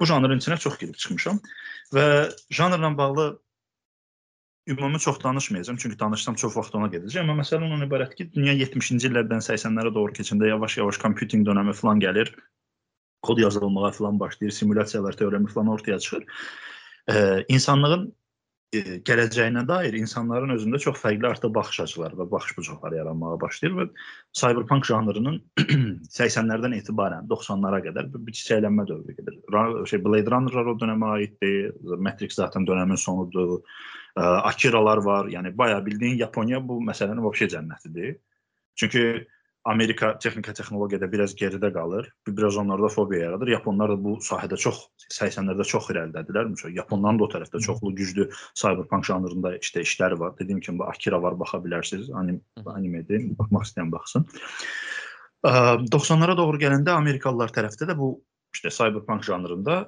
[0.01, 1.40] bu janrın içinə çox girib çıxmışam
[1.95, 2.05] və
[2.51, 3.40] janrla bağlı
[4.66, 7.20] ümumi çox danışmayacağam, çünki danışsam çox vaxt ona gedəcək.
[7.23, 12.01] Amma məsələ ondan ibarət ki, dünya 70-ci illərdən 80-lərə doğru keçəndə yavaş-yavaş kompüting dönəmi falan
[12.01, 12.35] gəlir.
[13.23, 16.25] Kod yazılmağa falan başlayır, simulyasiyalar teoremi falan ortaya çıxır.
[17.11, 18.14] Ee, insanlığın
[18.70, 23.87] gələcəyinə dair insanların özündə çox fərqli artıq baxış açıları və baxış bucaqları yaranmağa başlayır və
[24.40, 25.40] cyberpunk janrının
[26.18, 29.40] 80-lərdən etibarən 90-lara qədər bir çiçəklənmə dövrü gedir.
[29.90, 31.74] Şey Blade Runner o dönəmə aiddir.
[31.98, 33.59] Matrix zaten dönəmin sonudur.
[34.14, 35.26] Akiralar var.
[35.26, 38.18] Yəni bayağı bildiyin Yaponiya bu məsələnin vəbşə cənnətidir.
[38.78, 39.04] Çünki
[39.64, 42.09] Amerika texnika texnologiyada biraz geridə qalır.
[42.29, 43.49] Biraz onlarda fobiya yaradır.
[43.53, 44.79] Yaponlar da bu sahədə çox
[45.12, 46.49] 80-lərdə çox irəlidədilər.
[46.55, 50.33] Məsələn, Yaponların da o tərəfdə çoxlu güclü cyberpunk janrında işte işləri var.
[50.38, 52.08] Dediyim kimi Akira var, baxa bilərsiniz.
[52.17, 53.29] Anim animedir.
[53.38, 54.27] Baxmaq istəyən baxsın.
[55.44, 58.15] 90-lara doğru gələndə Amerikalılar tərəfdə də bu
[58.54, 59.85] işte cyberpunk janrında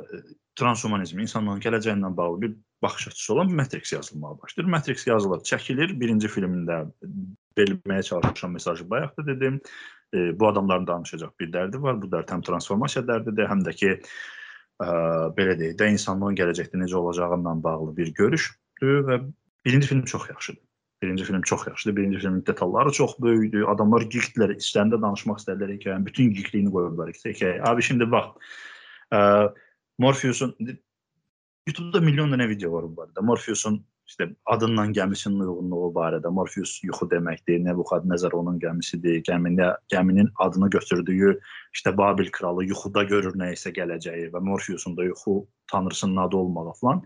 [0.59, 2.53] transhumanizm, insanlığın gələcəyi ilə bağlı bir
[2.83, 4.69] baxış açısı olan Matrix yazılmağa başlayır.
[4.71, 6.01] Matrix yazılır, çəkilir.
[6.01, 6.85] Birinci filmində
[7.59, 9.61] verilməyə çalışan mesajı bayaq da dedim.
[10.15, 12.01] E, bu adamların danışacaq bir dərdi var.
[12.03, 14.89] Bu dərd həm transformasiya dərdidir, həm də ki ə,
[15.37, 19.23] belə deyək də insanlığın gələcəkdə necə olacağından bağlı bir görüşdür və
[19.65, 20.63] birinci film çox yaxşıdır.
[21.03, 21.97] Birinci film çox yaxşıdır.
[21.97, 23.67] Birinci filmin detalları çox böyükdür.
[23.73, 27.59] Adamlar geekdilər, içlərində danışmaq istədilər hekayənin bütün geekliyini qoyublar hekayəyə.
[27.67, 28.37] Abi şimdi bax,
[29.11, 29.23] ə,
[29.99, 30.55] Morpheus'un
[31.67, 33.25] YouTube-da milyon dənə video var bu barədə.
[33.27, 33.81] Morpheus'un
[34.13, 36.29] işte adından gəmisinin uyğunluğu barədə.
[36.37, 37.63] Morpheus yuxu deməkdir.
[37.65, 39.23] Nebukadnezar onun gəmisidir.
[39.25, 41.39] Gəmində gəminin adını götürdüyü
[41.73, 46.73] işte Babil kralı yuxuda görür nə isə gələcəyi və Morpheus'un da yuxu tanrısının adı olmağı
[46.81, 47.05] falan.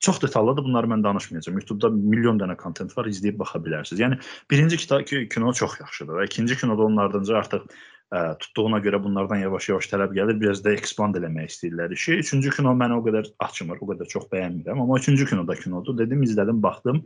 [0.00, 0.64] Çox detallıdır.
[0.64, 1.58] Bunları mən danışmayacağam.
[1.60, 4.00] YouTube-da milyon dənə kontent var, izləyib baxa bilərsiniz.
[4.00, 4.20] Yəni
[4.50, 7.68] birinci kitab kino çox yaxşıdır və ikinci kinoda onun ardınca artıq
[8.14, 10.38] ə, tutduğuna görə bunlardan yavaş-yavaş tələb gəlir.
[10.40, 12.20] Biraz da ekspand eləmək istəyirlər işi.
[12.24, 15.98] Üçüncü kino mənə o qədər açmır, o qədər çox bəyənmirəm, amma üçüncü kinoda kinodur.
[15.98, 17.02] Dedim, izlədim, baxdım.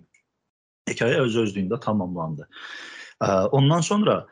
[0.91, 2.49] Hekayə öz özlüyündə tamamlandı.
[3.21, 4.23] Ə, ondan sonra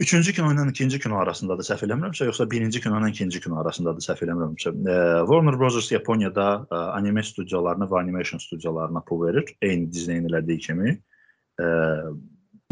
[0.00, 4.02] Üçüncü kino ilə ikinci kino arasındadır səhv eləmirəmsə, yoxsa birinci kino ilə ikinci kino arasındadır
[4.02, 4.72] səhv eləmirəmsə.
[4.72, 4.94] E,
[5.28, 5.90] Warner Bros.
[5.92, 10.94] Yaponiyada e, anime studiyalarına və animation studiyalarına pul verir, eyni Disney-in elədiyi kimi.
[11.60, 11.66] E,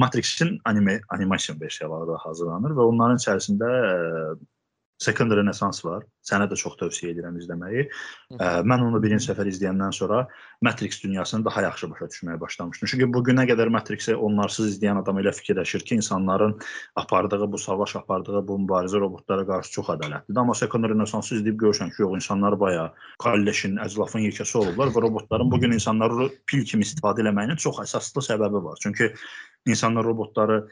[0.00, 3.92] Matrix-in anime animasiya versiyaları da hazırlanır və onların içərisində e,
[5.00, 6.04] Second Renaissance var.
[6.28, 7.86] Sənə də çox tövsiyə edirəm izləməyi.
[8.36, 10.26] Ə, mən onu birinci səfər izləyəndən sonra
[10.66, 12.90] Matrix dünyasını daha yaxşı başa düşməyə başlamışdım.
[12.92, 16.58] Çünki bu günə qədər Matrixi onlarsız izləyən adam elə fikirləşir ki, insanların
[17.00, 20.40] apardığı bu savaş, apardığı bu mübarizə robotlara qarşı çox ədalətlidir.
[20.44, 22.92] Amma Second Renaissance izləyib görürsən ki, yox, insanlar bayağı
[23.24, 28.26] kalleşin, əclafın yekəsi olublar və robotların bu gün insanları pil kimi istifadə etməyinin çox əsaslı
[28.28, 28.76] səbəbi var.
[28.84, 29.14] Çünki
[29.66, 30.68] insanlar robotları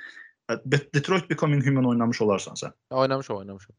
[0.95, 2.73] Detroit Becoming Human oynamış olarsan sən.
[2.91, 3.77] Oynamışam, oynamışam.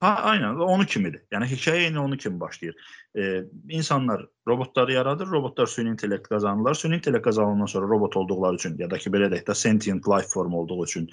[0.00, 1.22] Ha, aynen onu kimidir.
[1.32, 2.74] Yəni hekayə eyni onu kimi başlayır.
[3.16, 6.74] Ee, insanlar robotları yaradır, robotlar süni intellekt qazanırlar.
[6.74, 10.28] Süni intellekt qazanandan sonra robot olduqları üçün ya da ki belə deyək də sentient life
[10.28, 11.08] form olduğu üçün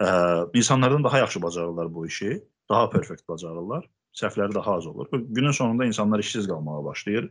[0.00, 2.42] ə, insanlardan daha yaxşı bacarırlar bu işi.
[2.70, 3.86] Daha perfekt bacarırlar.
[4.14, 5.06] Səhvləri daha az olur.
[5.12, 7.30] Günün sonunda insanlar işsiz qalmağa başlayır.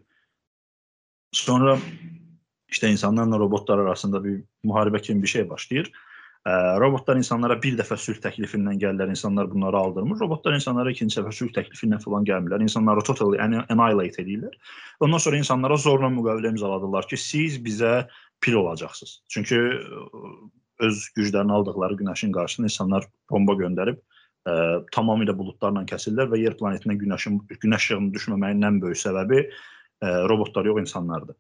[1.32, 1.78] Sonra
[2.72, 5.92] işte insanlarla robotlar arasında bir müharibə kimi bir şey başlayır.
[6.42, 10.20] Ə, robotlar insanlara bir dəfə sülh təklifindən gəlirlər, insanlar bunları aldırmır.
[10.24, 12.64] Robotlar insanlara ikinci dəfə sülh təklifindən falan gəlmirlər.
[12.66, 14.56] İnsanları totally annihilate edirlər.
[15.00, 18.08] Ondan sonra insanlara zorla müqavilə imzaladılar ki, siz bizə
[18.42, 19.20] pil olacaqsınız.
[19.30, 19.60] Çünki
[20.82, 24.02] öz güclərini aldıqları günəşin qarşısında insanlar bomba göndərib
[24.50, 30.26] ə, tamamilə buludlarla kəsirlər və yer planetinə günəşin günəş işığının düşməməyinin ən böyük səbəbi ə,
[30.32, 31.38] robotlar yox insanlardır.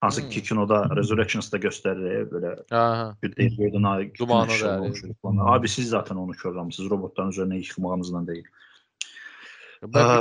[0.00, 2.54] Hansı ki kinoda Resurrections'da göstərir belə.
[2.72, 3.16] Aha.
[3.22, 4.80] Deyir gördün ay Dumanı da.
[5.44, 6.90] Abi siz zaten onu körləmisiniz.
[6.90, 8.46] Robotların üzərinə yıxmağınızdan deyil.
[9.80, 10.16] Ben Ə,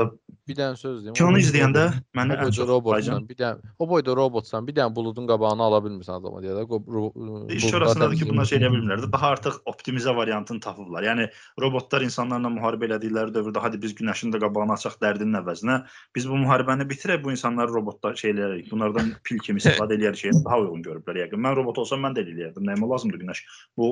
[0.47, 1.13] bir, dənə söz deyim.
[1.17, 1.81] Kinonu O boyda- izləyəndə
[2.15, 6.21] mənə ən çox robotsan, bir dənə o boyda robotsan, bir dənə buludun qabağını ala bilmirsən
[6.21, 6.63] adama deyə də.
[6.63, 9.03] İş buludlar orasındadır ki, bunlar şey eləyə bilmirlər.
[9.11, 11.03] Daha artıq optimizə variantını tapıblar.
[11.09, 11.27] Yəni
[11.59, 15.75] robotlar insanlarla müharibə elədikləri dövrdə hadi biz günəşin də qabağını açaq dərdinin əvəzinə
[16.15, 18.71] biz bu müharibəni bitirək, bu insanları robotlar şey eləyərik.
[18.71, 21.43] Bunlardan pil kimi istifadə eləyərik şeyə daha uyğun görüblər yəqin.
[21.43, 22.63] Mən robot olsam mən də elə eləyərdim.
[22.71, 23.43] Nəyimə lazımdır günəş?
[23.75, 23.91] Bu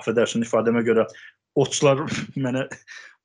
[0.00, 1.06] affedersin ifadəmə görə
[1.54, 2.02] otçular
[2.44, 2.66] mənə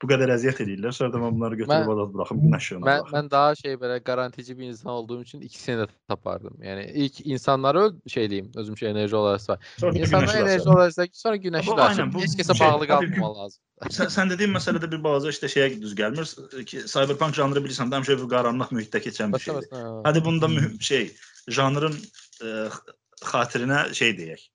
[0.02, 0.94] bu qədər əziyyət edirlər.
[0.96, 4.58] Sonra da mən bunları götürüb azad buraxım günəş işığına Mən mən daha şey belə garantici
[4.58, 6.58] bir insan olduğum üçün ikisini də tapardım.
[6.62, 9.60] Yəni ilk insanları öl şey deyim, özüm şey enerji olaraq var.
[9.94, 13.64] İnsanlar enerji olaraq sonra günəşi Bu də bu Heç kəsə şey, bağlı abi, qalmamaq lazım.
[13.98, 16.30] Sən, sən dediyin məsələdə bir balaca işte şeyə düz gəlmir
[16.66, 19.72] ki, cyberpunk janrı bilirsən, həmişə bir qaranlıq mühitdə keçən bir şeydir.
[19.72, 20.02] Başlamasın.
[20.06, 21.12] Hadi bunda mühüm şey,
[21.48, 21.98] janrın
[22.42, 22.70] ə,
[23.22, 24.48] xatirinə şey deyək.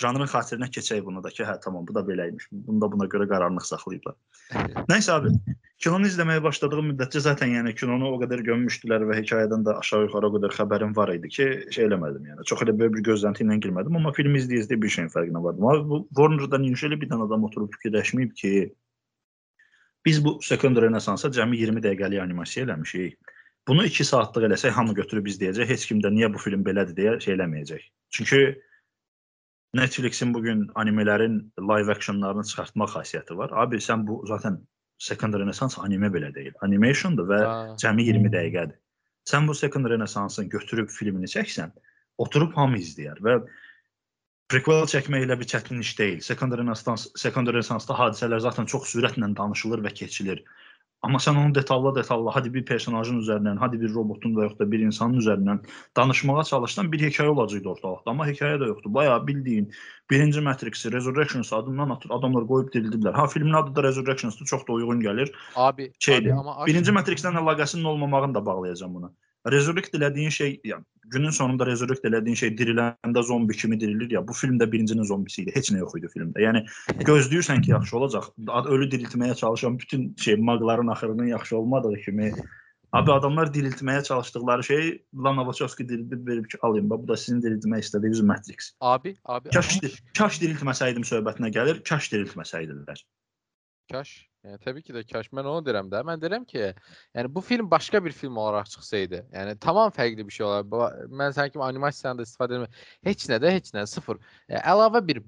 [0.00, 2.48] Janrın xatirinə keçək bunu da ki, hə tamam bu da beləymiş.
[2.66, 4.16] Bunda buna görə qaranlıq saxlayıblar.
[4.88, 5.32] Nəysə abi,
[5.82, 10.34] kinonu izləməyə başladığım müddətcə zaten yəni kinonu o qədər gömmüşdülər və hekayədən də aşağı-yuxarı o
[10.36, 12.46] qədər xəbərim var idi ki, şey eləmədim yəni.
[12.48, 15.68] Çox elə böyük bir gözlənti ilə girmədim, amma filmi izləyə-izləyə bir şeyin fərqinə vardım.
[15.72, 18.54] Abi bu Warner-dan inşallah bir dənə adam oturub fikirləşməyib ki,
[20.04, 23.36] biz bu Second Renaissance-a cəmi 20 dəqiqəlik animasiya eləmişik.
[23.68, 25.68] Bunu 2 saatlıq eləsək hamı götürüb izləyəcək.
[25.68, 27.82] Heç kim də niyə bu film belədir deyə şey eləməyəcək.
[28.16, 28.40] Çünki
[29.74, 33.50] Netflix-in bu gün animələrin live actionlarını çıxartmaq xassiyyəti var.
[33.54, 34.58] Abi sən bu zaten
[34.98, 36.52] Second Renaissance anime belə deyil.
[36.66, 37.76] Animationdur və Ha.
[37.82, 38.76] cəmi 20 dəqiqədir.
[39.30, 41.70] Sən bu Second Renaissance-ın götürüb filmini çəksən,
[42.18, 43.36] oturub hamı izləyər və
[44.50, 46.20] prequel çəkmək elə bir çətin iş deyil.
[46.20, 50.42] Second Renaissance, Second Renaissance-da hadisələr zaten çox sürətlə danışılır və keçilir.
[51.02, 54.82] Amma sən onu detallı-detallı, hadi bir personajın üzərindən, hadi bir robotun və yaxud da bir
[54.84, 55.62] insanın üzərindən
[55.96, 58.10] danışmağa çalışsan bir hekayə olacaqdı ortalıqda.
[58.12, 58.92] Amma hekayə də yoxdur.
[58.94, 59.70] Bayağı bildiyin
[60.10, 63.16] birinci Matrix-i Resurrections adından atır, adamlar qoyub dirildiblər.
[63.16, 65.32] Ha filmin adı da Resurrections-dur, çox da uyğun gəlir.
[65.56, 66.30] Abi, Şeydir.
[66.30, 69.12] abi amma Birinci Matrix-dən əlaqəsinin olmamağını da bağlayacağam buna.
[69.48, 70.84] Resurrect elədiyin şey, yəni
[71.14, 74.22] günün sonunda resurrect elədiyin şey diriləndə zombi kimi dirilir ya.
[74.28, 75.54] Bu filmdə birincinin zombisi idi.
[75.54, 76.42] Heç nə yox idi filmdə.
[76.44, 76.64] Yəni
[77.08, 78.30] gözləyirsən ki, yaxşı olacaq.
[78.68, 82.32] Ölü diriltməyə çalışan bütün şey maqların axırının yaxşı olmadığı kimi
[82.92, 87.42] Abi adamlar diriltməyə çalışdıkları şey Lana Wachowski diriltib verib ki, alayım bax bu da sizin
[87.42, 88.72] diriltmək istədiyiniz Matrix.
[88.80, 89.50] Abi, abi.
[89.54, 89.78] Kaş,
[90.18, 93.04] kaş diriltməsəydim söhbətinə gəlir, kaş diriltməsəydilər.
[93.92, 94.29] Kaş.
[94.46, 95.28] Yəni təbii ki də kaş.
[95.36, 96.00] Mən onu deyirəm də.
[96.08, 96.70] Mən deyirəm ki,
[97.16, 100.64] yəni bu film başqa bir film olaraq çıxsaydı, yəni tamam fərqli bir şey olar.
[101.22, 102.78] Mən kimi animasiyadan da istifadə etmirəm.
[103.10, 104.20] Heç nə də, heç nə, sıfır.
[104.48, 105.20] Yəni, əlavə bir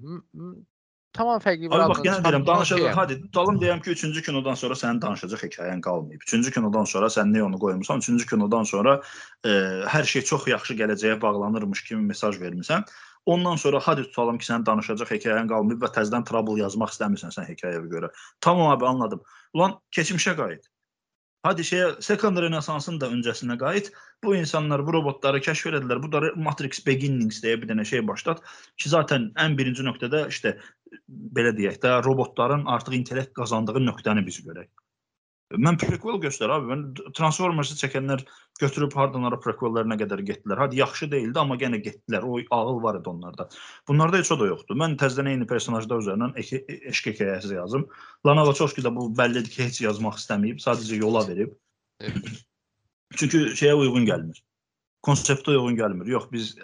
[1.13, 2.97] tamam fərqli bir Abi bax yenə deyirəm, danışacaq.
[2.97, 6.25] Hadi tutalım deyəm ki, 3-cü kinodan sonra sənin danışacaq hekayən qalmayıb.
[6.25, 8.97] 3-cü kinodan sonra sən Neonu qoymusan, 3-cü kinodan sonra
[9.45, 9.53] e,
[9.93, 12.89] hər şey çox yaxşı gələcəyə bağlanırmış kimi mesaj vermisən.
[13.25, 17.47] Ondan sonra hadi tutalım ki, sən danışacaq hekayən qalmayıb və təzədən trouble yazmaq istəmirsən sən
[17.47, 18.11] hekayəyə görə.
[18.43, 19.21] Tamam abi anladım.
[19.53, 20.67] Ulan keçmişə qayıt.
[21.43, 23.89] Hadi şeyə Second Renaissance-ın da öncəsinə qayıt.
[24.23, 25.99] Bu insanlar bu robotları kəşf elədilər.
[26.03, 28.39] Bu da Matrix Beginnings deyə bir dənə şey başlat
[28.79, 30.55] ki, zaten ən birinci nöqtədə işte
[31.35, 34.69] belə deyək də robotların artıq intellekt qazandığı nöqtəni biz görək.
[35.53, 36.69] Mən prequel göstər abi.
[36.71, 36.83] Mən
[37.17, 38.23] Transformers-ı çəkənlər
[38.61, 40.61] götürüb hardanlara prequellərinə qədər getdilər.
[40.65, 42.25] Hadi yaxşı deyildi, amma yenə getdilər.
[42.25, 43.47] O ağıl var idi onlarda.
[43.87, 44.79] Bunlarda heç o da yoxdur.
[44.81, 47.85] Mən təzədən eyni personajlar üzərindən eşq hekayəsi yazım.
[48.25, 51.53] Lana Wachowski də bu bəllidir ki, heç yazmaq istəməyib, sadəcə yola verib.
[53.13, 54.41] Çünki şeyə uyğun gəlmir.
[55.05, 56.09] Konseptə uyğun gəlmir.
[56.15, 56.55] Yox, biz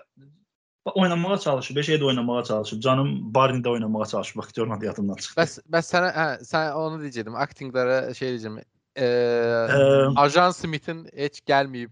[0.96, 2.82] oynamağa çalışıb, bir şey də oynamağa çalışıb.
[2.82, 4.40] Canım Barney də oynamağa çalışıb.
[4.40, 5.42] Aktyorun adı yadımdan çıxdı.
[5.42, 7.38] Bəs bəs sənə hə, sən onu deyəcəydim.
[7.46, 8.62] Aktinglərə şey deyəcəm.
[9.00, 11.91] Ee, ee, Ajan Smith'in heç gəlməyib.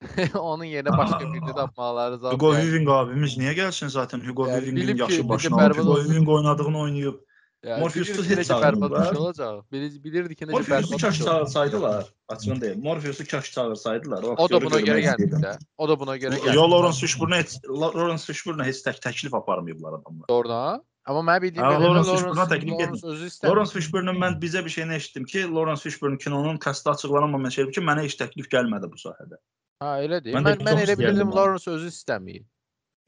[0.38, 2.36] Onun yerinə başqa birini tapmaları zaten.
[2.36, 4.20] Hugo Weaving abimiz niyə gəlsin zaten?
[4.20, 5.78] Hugo yəni, Weaving'in yaşı başına alıb.
[5.78, 7.18] Hugo Weaving oynadığını oynayıb.
[7.64, 9.14] Yəni, Morpheus-u heç çağırmırlar.
[9.14, 9.62] olacaq.
[9.72, 12.82] Bilir, bilirdi ki, necə Morpheus-u kaş çağırsaydılar, açığın deyil.
[12.82, 14.22] Morpheus-u kaş çağırsaydılar.
[14.22, 15.58] O, o da buna görə gəlmir də.
[15.78, 16.54] O da buna görə gəlmir.
[16.54, 20.28] Yo, Lawrence Fishburne heç Lawrence Fishburne heç tək təklif aparmayıblar adamlar.
[20.28, 20.84] Doğrudan.
[21.04, 23.34] Amma mən bildiyim qədər Lawrence Fishburne təklif etmir.
[23.44, 27.84] Lawrence Fishburne mən bizə bir şeyini eşitdim ki, Lawrence Fishburne kinonun kastı açıqlanmamış şey ki,
[27.84, 29.40] mənə heç təklif gəlmədi bu sahədə.
[29.84, 30.32] Ha, elədir.
[30.32, 32.44] Mən, mən, mən elə bilirdim Lawrence özü istəmir.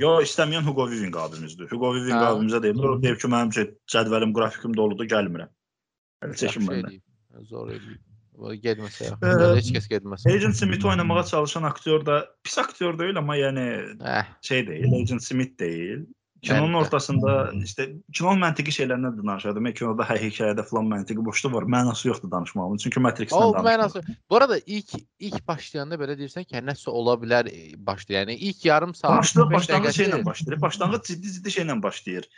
[0.02, 1.70] Yo, istəməyən Hugo Weaving abimizdir.
[1.72, 5.48] Hugo Weaving abimizə deyib, o deyib ki, mənim cədvəlim, qrafikim doludur, gəlmirəm.
[6.24, 7.00] Hələ çəkin məndən.
[7.48, 8.02] Zor eləyib.
[8.60, 9.14] Getməsə.
[9.56, 10.28] Heç kəs getməsə.
[10.28, 13.64] Agent Smith oynamağa çalışan aktyor da pis aktyor deyil, amma yəni
[14.04, 14.28] eh.
[14.44, 16.04] şey deyil, Agent Smith deyil.
[16.46, 16.80] Kinonun Bəli.
[16.84, 17.32] ortasında
[17.64, 19.68] işte kinonun məntiqi şeylərindən də danışırdım.
[19.78, 21.66] Kinoda hə hekayədə falan məntiqi boşluq var.
[21.74, 22.82] Mənası yoxdur danışmağın.
[22.84, 23.60] Çünki Matrix-dən danışır.
[23.60, 24.16] O mənası.
[24.30, 28.20] Bu arada ilk ilk başlayanda belə deyirsən ki, nəsə ola bilər e, başlayır.
[28.22, 30.60] Yəni ilk yarım saat başlayır, başlanğıc şeylə başlayır.
[30.62, 32.28] Başlanğıc ciddi-ciddi şeylə başlayır.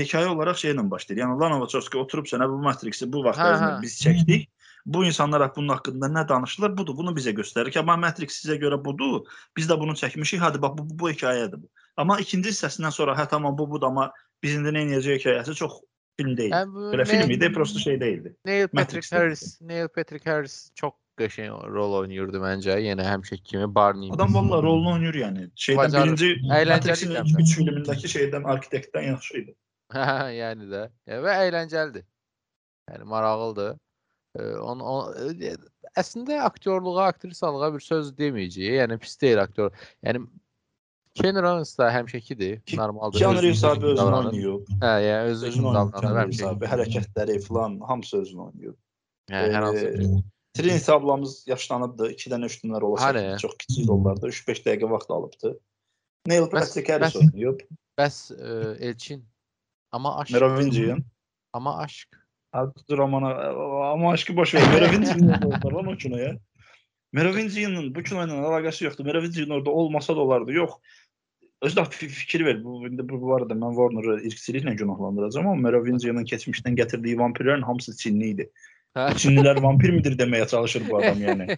[0.00, 1.22] Hekayə olaraq şeylə başlayır.
[1.24, 3.74] Yəni Lana Wachowski oturub sənə bu Matrix-i bu vaxt hə, hə.
[3.82, 4.48] biz çəkdik.
[4.86, 6.72] Bu insanlar bunun haqqında nə danışırlar?
[6.76, 6.96] Budur.
[6.96, 9.26] Bunu bizə göstərir ki, amma Matrix sizə görə budur.
[9.56, 10.40] Biz də bunu çəkmişik.
[10.40, 11.68] Hadi bax bu, bu, bu hekayədir bu.
[11.98, 14.08] Amma ikinci hissəsindən sonra hə tamam bu budur amma
[14.42, 15.80] biz indi nə edəcəyik hekayəsi çox
[16.18, 16.54] film deyil.
[16.54, 18.34] Yəni, Belə Neil, film idi, prosta şey deyildi.
[18.46, 22.78] Neil Patrick Harris, Neil Patrick Harris çox qəşəng rol oynayırdı məncə.
[22.84, 24.12] Yenə həmişəki kimi Barney.
[24.14, 25.48] Adam vallahi rolunu oynayır yəni.
[25.58, 29.56] Şeydən Bacar, birinci Matrixin ilk 3 filmindəki şeydən arkitektdən yaxşı idi.
[29.94, 30.86] Hə, yəni də.
[31.08, 32.06] Ya, və əyləncəlidir.
[32.92, 33.78] Yəni maraqlıdır.
[34.62, 35.14] On, on,
[35.98, 38.76] əslində aktyorluğa, aktrisalığa bir söz deməyəcəyik.
[38.82, 39.72] Yəni pis deyil aktyor.
[40.06, 40.22] Yəni
[41.18, 42.76] Ken Reeves da həmişəkidir.
[42.76, 43.18] Normaldır.
[43.18, 44.72] Keanu Reeves abi özünü oynayıb.
[44.82, 46.50] Hə, yəni öz özünü davranır həmişə.
[46.72, 48.76] Hərəkətləri falan hamısı özünü oynayıb.
[49.30, 50.22] Hə, hər hansı.
[50.58, 52.10] Trinity ablamız yaşlanıbdı.
[52.14, 53.38] 2 dənə 3 dənə rola çəkdi.
[53.42, 55.58] Çox kiçik rollarda 3-5 dəqiqə vaxt alıbdı.
[56.26, 57.62] Neil Patrick Harris oynayıb.
[57.98, 59.24] Bəs ə, Elçin
[59.92, 60.32] amma aşk.
[60.32, 61.04] Merovingian.
[61.52, 62.08] Amma aşk.
[62.88, 63.34] Dur amana
[63.92, 64.68] amma aşkı boş ver.
[64.72, 65.28] Merovingian
[65.74, 66.38] lan o kino ya.
[67.12, 69.04] Merovingian'ın bu kino ilə əlaqəsi yoxdur.
[69.04, 70.52] Merovingian orada olmasa da olardı.
[70.52, 70.70] Yox.
[71.64, 72.64] Özdə fikir ver.
[72.64, 78.28] Bu bu, bu arada mən Warner-ı irqçiliklə günahlandıracağam, amma Merovingian'ın keçmişdən gətirdiyi vampirlərin hamısı Çinli
[78.34, 78.46] idi.
[78.96, 79.08] Hə.
[79.20, 81.56] Çinlilər vampir midir deməyə çalışır bu adam yəni.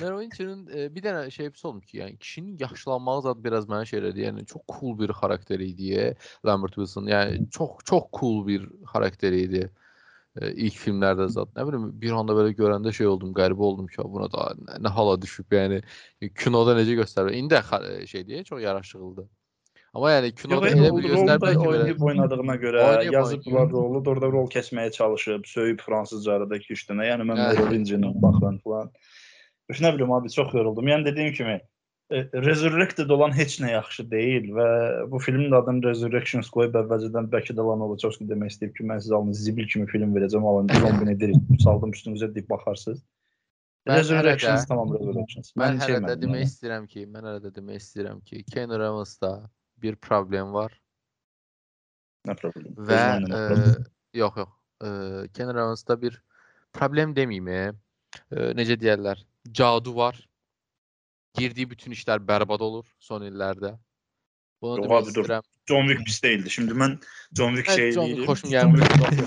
[0.00, 4.02] Merovingian'ın e, bir dənə şey pis oldu ki, yəni kişinin yaşlanmağı zad biraz mənə şey
[4.02, 4.26] elədi.
[4.26, 6.14] Yəni çox cool bir xarakter idi
[6.46, 7.06] Lambert Wilson.
[7.10, 9.68] Yəni çox çox cool bir xarakter idi
[10.40, 11.50] ilk filmlərdə zat.
[11.56, 14.92] Nə bilim bir anda belə görəndə şey oldum, qəribə oldum ki, buna da nə, nə
[14.96, 15.82] hala düşüb, yəni
[16.40, 17.36] kinoda necə göstərir.
[17.36, 19.28] İndi də şey deyə çox yaraşıqlıdır.
[19.92, 24.48] Amma yəni kinoda elə bir göstərmir ki, oynayıb oynadığına görə oynayıb, yazıblar rolu, orada rol
[24.54, 27.10] kəsməyə çalışıb, söyüb fransızcada 2-3 dənə.
[27.10, 28.88] Yəni mən Merovingian baxan falan.
[29.72, 30.88] Nə bilim abi çox yoruldum.
[30.88, 31.71] Yəni dediyim kimi E,
[32.12, 34.66] Resurrected olan heç nə yaxşı deyil və
[35.08, 39.16] bu filmin adını Resurrections qoyub əvvəlcədən bəlkə də Lana Wachowski demək istəyib ki, mən sizə
[39.16, 43.00] alın zibil kimi film verəcəm, alın zombini diriltdim, saldım üstünüzə deyib baxarsınız.
[43.88, 45.52] Mən Resurrections tamam Resurrections.
[45.58, 46.50] Mən şey hələ də demək yəni.
[46.50, 49.32] istəyirəm ki, mən hələ də demək istəyirəm ki, Ken Reynolds-da
[49.82, 50.74] bir problem var
[52.28, 52.74] Nə problem?
[52.76, 53.86] və ə, problem.
[54.20, 54.52] yox, yox.
[54.82, 54.92] Ə,
[55.32, 56.20] Ken Reynolds-da bir
[56.76, 59.24] problem deməyim, ə, necə deyirlər?
[59.48, 60.20] Cadu var.
[61.34, 63.76] Girdiyi bütün işlər bərbad olur son illərdə.
[64.62, 65.28] Bunu demək abi, dur.
[65.68, 66.50] John Wick pis değildi.
[66.50, 66.98] Şimdi ben
[67.36, 68.28] John Wick Evet, şey John Wick değilim.
[68.28, 68.84] hoşum John gelmedi.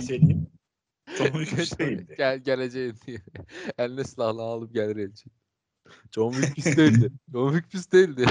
[0.07, 0.21] Wick.
[1.17, 2.15] John Wick pis değildi.
[2.17, 3.21] Gel gələcəyin diye.
[3.81, 5.29] Əlinə silahla alıb gəlir elçi.
[6.15, 7.09] John Wick pis değildi.
[7.33, 8.25] John Wick pis değildi.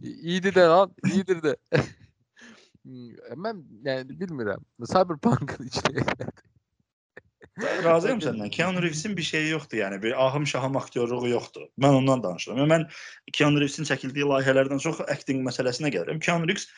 [0.00, 1.56] İyiydi de lan, iyidir de.
[2.82, 4.62] Hmm, Mən yəni bilmirəm.
[4.92, 6.06] Cyberpunk-ın içində.
[6.18, 6.30] Ben
[7.62, 8.50] razıyım senden.
[8.50, 10.02] Keanu Reeves'in bir şeyi yoktu yani.
[10.02, 11.60] Bir ahım şahım aktörlüğü yoktu.
[11.78, 12.70] Ben ondan danışıram.
[12.70, 12.88] Ben
[13.32, 16.20] Keanu Reeves'in çəkildiyi layihələrdən çox acting məsələsinə gəlirəm.
[16.20, 16.68] Keanu Reeves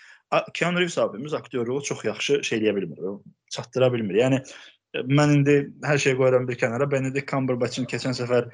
[0.55, 2.99] Keanu Reeves abimiz aktörlüğü çox yaxşı şey eləyə bilmir.
[3.51, 4.15] Çatdıra bilmir.
[4.15, 4.41] Yəni
[4.93, 6.91] mən indi hər şey qoyuram bir kənara.
[6.91, 8.49] Benedict Cumberbatch'in keçən səfər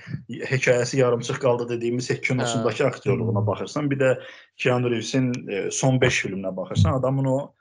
[0.51, 4.11] hekayəsi yarımçıq qaldı dediyimiz kinosundakı aktyorluğuna baxırsan, bir də
[4.57, 7.55] Keanu Reeves'in e, son 5 filminə baxırsan, adamın o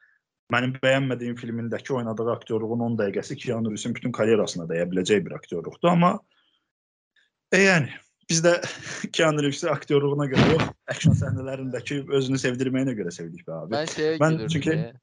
[0.53, 5.89] mənim bəyənmədiyim filmindəki oynadığı aktyorluğun 10 dəqiqəsi Keanu Reeves'in bütün karyerasına dəyə biləcək bir aktyorluqdur,
[5.91, 6.13] amma
[7.51, 7.89] e yəni
[8.29, 8.53] biz də
[9.15, 13.75] Keanu Reeves'i aktyorluğuna görə yox, action səhnələrindəki özünü sevdirməyinə görə sevdik be abi.
[13.75, 14.93] Mən şeyə Mən çünki- e,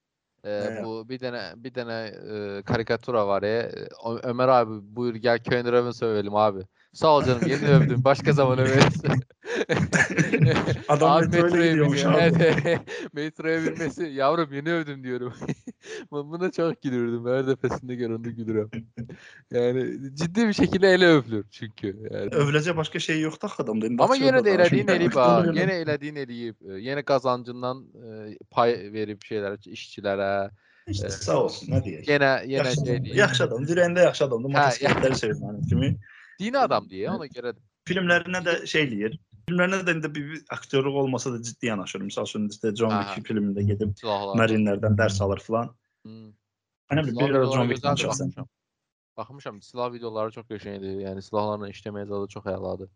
[0.45, 3.69] e, bu bir dənə bir dənə e, karikatura var ya.
[4.05, 6.65] Ö- Ömer abi buyur gel Ken Reynolds övelim abi.
[6.95, 8.05] Sağ ol canım yeni övdüm.
[8.05, 9.03] Başka zaman överiz.
[10.89, 12.17] Adam Abi metroya gidiyormuş abi.
[12.39, 12.81] Evet.
[13.13, 14.03] metroya binmesi.
[14.05, 15.35] Yavrum yeni övdüm diyorum.
[16.11, 17.27] Bu- Buna çok gülürdüm.
[17.27, 18.71] Her defasında göründü gülürüm.
[19.51, 21.87] Yani ciddi bir şekilde ele övülür çünkü.
[22.11, 22.27] Yani.
[22.27, 24.05] Övüləcək başqa şey yoxdur axı adamda.
[24.05, 24.95] Ama yine de da elediğin ha.
[24.95, 26.57] aktyorluğu Yine elediğin eleyip.
[26.71, 30.51] e, Yine kazancından e, pay verip şeyler işçilere.
[30.89, 32.13] İşte sağ olsun, nə deyək.
[32.13, 34.49] Yine yine Yaxşı şey yaxşı adam, dirəndə yaxşı adamdır.
[34.49, 35.97] Motosikletləri sevir mənim kimi.
[36.41, 37.55] Dini adam diye ona göre
[37.89, 39.17] Filmlərinə də şey eləyir.
[39.49, 42.01] Filmlərinə də indi bir, bir aktyorluq olmasa da ciddi yanaşır.
[42.01, 42.95] Məsəl üçün işte John.
[43.11, 44.39] Wick filmində gedib silahlar.
[44.41, 45.75] Marinlərdən dərs alır filan.
[46.07, 46.31] Hmm.
[46.89, 48.35] Hani bir Silah biraz John Wick'dən çıxsın.
[49.17, 51.01] Bakmışam silah videoları çok yaşaydı.
[51.01, 52.91] Yani silahlarla işlemeye zaten çok hayaladı.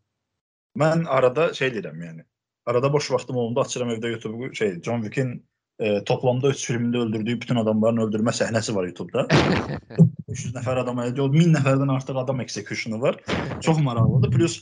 [0.76, 2.24] Mən arada şey deyirəm yəni.
[2.66, 5.47] Arada boş vaxtım olanda açıram evdə YouTube şey John Wick'in
[5.79, 9.26] e, toplamda 3 filmində öldürdüyü bütün adamların öldürmə səhnəsi var YouTube'da.
[10.29, 13.16] 300 nəfər adam əldə olub, 1000 nəfərdən artıq adam executionu var.
[13.64, 14.31] Çox maraqlıdır.
[14.35, 14.59] Plus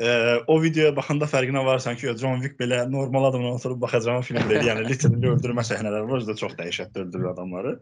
[0.00, 0.08] e,
[0.50, 4.66] o videoya baxanda fərqinə varsan ki, John Wick belə normal adamla oturub baxacağım film deyil.
[4.72, 6.18] Yəni literally öldürmə səhnələri var.
[6.18, 7.76] Özü də çox dəhşətli öldürür adamları.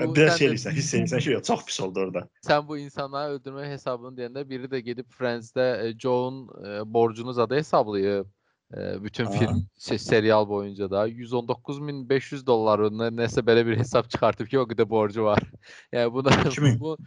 [0.00, 2.28] Bu Biraz sen şey de- eləyirsən, hiss eləyirsən ki, yox, çox pis oldu orada.
[2.40, 7.56] Sen bu insanları öldürme hesabını diyende biri de gidip Friends'de e, Joe'un e, borcunu zaten
[7.56, 8.26] hesaplayıp
[8.76, 9.30] e, bütün Aa.
[9.30, 14.66] film se- serial boyunca da 119.500 dolar ne- neyse böyle bir hesap çıkartıp ki o
[14.66, 15.38] kadar borcu var.
[15.92, 16.30] Yani buna
[16.80, 16.98] bu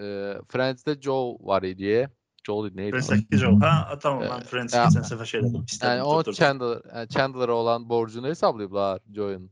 [0.00, 2.08] e, Friends'de Joe var idi.
[2.46, 2.96] Joe neydi?
[2.96, 2.98] o?
[2.98, 3.60] Friends'dəki Joe.
[3.60, 6.22] Ha, tamam, mən Ee, Friends ya- keçən səfər şey istədim, Yani o.
[6.32, 9.50] Chandler, yani Chandler'a olan borcunu hesaplayıblar Joe'un.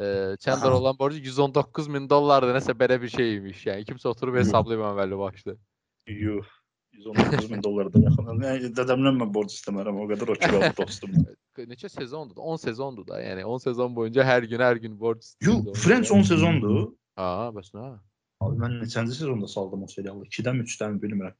[0.00, 0.76] Ee, Chandler Aha.
[0.76, 3.84] olan borcu 119 bin dolar da neyse böyle bir şeymiş yani.
[3.84, 5.50] Kimse oturup hesaplayamam belli başta.
[6.06, 6.44] Yuh.
[6.98, 8.42] 119 min dollar da yaxın.
[8.44, 10.00] Yəni dədəmdən mən borc istəmərəm.
[10.02, 11.14] O qədər o ki qaldı dostum.
[11.72, 12.40] Neçə sezondu da?
[12.40, 13.44] 10 sezondu da yani.
[13.44, 15.74] 10 sezon boyunca her gün her gün borç Yuh, istiyordu.
[15.74, 16.92] Friends 10 sezondur.
[17.16, 17.88] Aa, bəs nə?
[18.46, 20.26] Abi mən neçənci sezonda saldım o serialı?
[20.30, 21.34] 2-dən 3-dən bilmirəm.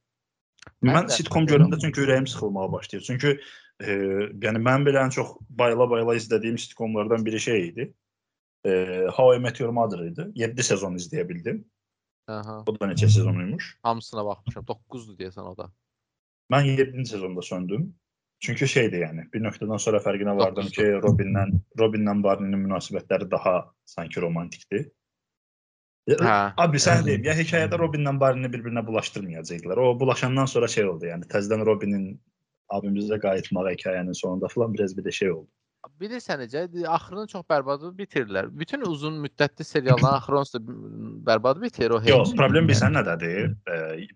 [0.83, 3.05] Mən Mən sitcom görəndə çünki ürəyim sıxılmağa başlayır.
[3.07, 3.31] Çünki
[3.79, 3.93] e,
[4.45, 5.31] yəni mən belə ən çox
[5.61, 7.93] bayıla-bayıla izlədiyim sitcomlardan biri şey idi.
[8.65, 8.71] E,
[9.15, 10.27] How I Met Your Mother idi.
[10.35, 11.63] 7 sezon izləyə bildim.
[12.29, 12.59] Aha.
[12.67, 13.71] O da neçə sezonuymuş.
[13.83, 14.67] Hamısına baxmışam.
[14.69, 15.71] 9'du deyəsən o da.
[16.53, 17.89] Mən 7-ci sezonda söndüm.
[18.39, 21.49] Çünki şeydir yəni bir nöqtədən sonra fərqinə vardım ki, Robinlə
[21.81, 23.55] Robinlə Barney'nin münasibətləri daha
[23.85, 24.85] sanki romantikdir.
[26.09, 26.37] Hə.
[26.57, 29.77] Abi sən deyim, ya hekayədə Robinlə Barney bir-birinə bulaşdırmayacaqdılar.
[29.77, 32.07] O bulaşandan sonra şey oldu, yəni təzədən Robinin
[32.71, 35.51] abimizə qayıtmağı hekayənin sonunda falan biraz bir də şey oldu.
[35.99, 36.65] Bilirsən necə?
[36.91, 38.49] Axırını çox bərbad bitirirlər.
[38.59, 40.77] Bütün uzun müddətli serialların axırı onsuz da
[41.31, 42.01] bərbad bitir o.
[42.07, 43.53] Yox, problem bilirsən nədədir?
[43.71, 44.07] E,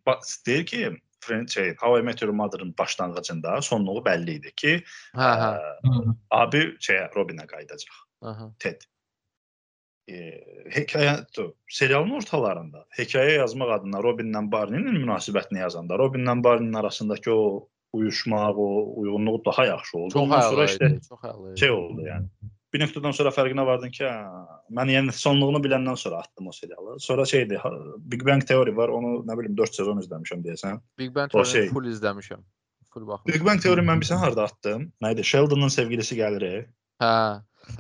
[0.48, 0.82] deyir ki,
[1.24, 4.74] Friend şey, How I Met Your Mother-ın başlanğıcında sonluğu bəlli idi ki,
[5.16, 5.52] Hə, hə.
[5.56, 8.02] e, abi şeyə Robinə qayıdacaq.
[8.22, 8.50] Aha.
[8.60, 8.84] Ted.
[10.12, 10.16] E,
[10.76, 11.14] hekayə
[11.72, 18.94] serialın ortalarında hekayə yazmaq adına Robinlə Barney'nin münasibətini yazanda Robinlə Barney'nin arasındakı o uyuşmaq, o
[19.02, 20.14] uyğunluq daha yaxşı oldu.
[20.14, 21.00] Çox Ondan sonra işte.
[21.10, 21.20] Çox
[21.60, 22.28] şey oldu yəni.
[22.74, 27.00] Bir nöqtədən sonra fərqinə vardın ki, hə, mən yəni sonluğunu biləndən sonra atdım o serialı.
[27.00, 30.82] Sonra şeydi, ha, Big Bang Theory var, onu nə bilim 4 sezon izləmişəm deyəsən.
[31.00, 32.42] Big Bang Theory şey- full izləmişəm.
[32.94, 33.34] Full baxmışam.
[33.34, 34.92] Big Bang Theory mən bilsən harda atdım?
[35.04, 35.24] Nə idi?
[35.24, 36.66] Sheldon'ın sevgilisi gəlir.
[37.02, 37.16] Hə.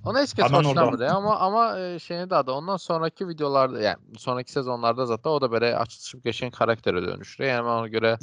[0.05, 4.51] Ona heç kəs ya, amma amma e, şeyin də adı ondan sonraki videolarda, yəni sonraki
[4.51, 7.43] sezonlarda zaten o da belə açılışıb qəşəng xarakterə dönüşür.
[7.49, 8.13] Yəni mən ona görə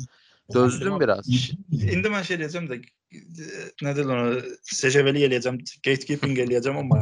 [0.55, 1.29] Dözdüm biraz.
[1.73, 2.81] İndi mən şey eləyəcəm də
[3.83, 4.41] nə deyirlər ona
[4.71, 7.01] CJV-li eləyəcəm, gatekeeping eləyəcəm amma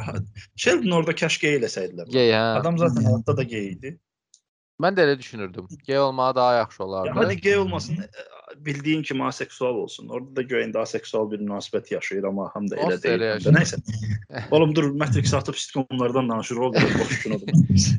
[0.57, 2.11] Sheldon orada kaş gay eləsəydilər.
[2.13, 2.45] Gay hə.
[2.61, 3.95] Adam zaten həyatda da gay idi.
[4.79, 5.67] Mən də elə düşünürdüm.
[5.87, 7.09] Gay olmağı daha yaxşı olardı.
[7.09, 10.09] Ya, hadi gay olmasın, e, bildiyin kimi aseksual olsun.
[10.09, 13.25] Orada da göyəndə aseksual bir münasibət yaşayır amma həm də elə Olsun, deyil.
[13.27, 13.55] elə də.
[13.57, 13.81] Nəysə.
[14.51, 16.63] Oğlum dur Matrix atıb sitcomlardan danışır.
[16.63, 17.99] O qədər boş kinodur.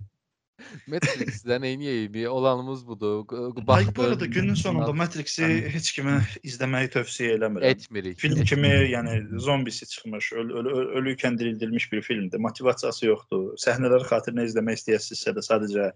[0.87, 3.25] Matrix-dən eyni olanımız budur.
[3.67, 7.65] Ay bu arada günün sonunda Matrixi heç kimə izləməyi tövsiyə eləmirəm.
[7.65, 8.19] etmirik.
[8.19, 12.37] Film kimi, yəni zombisi çıxmış, öl ölü, ölü, ölüykən dirildilmiş bir filmdir.
[12.39, 13.53] Motivasiyası yoxdur.
[13.57, 15.91] Səhnələri xatirinə izləmək istəyirsinizsə də sadəcə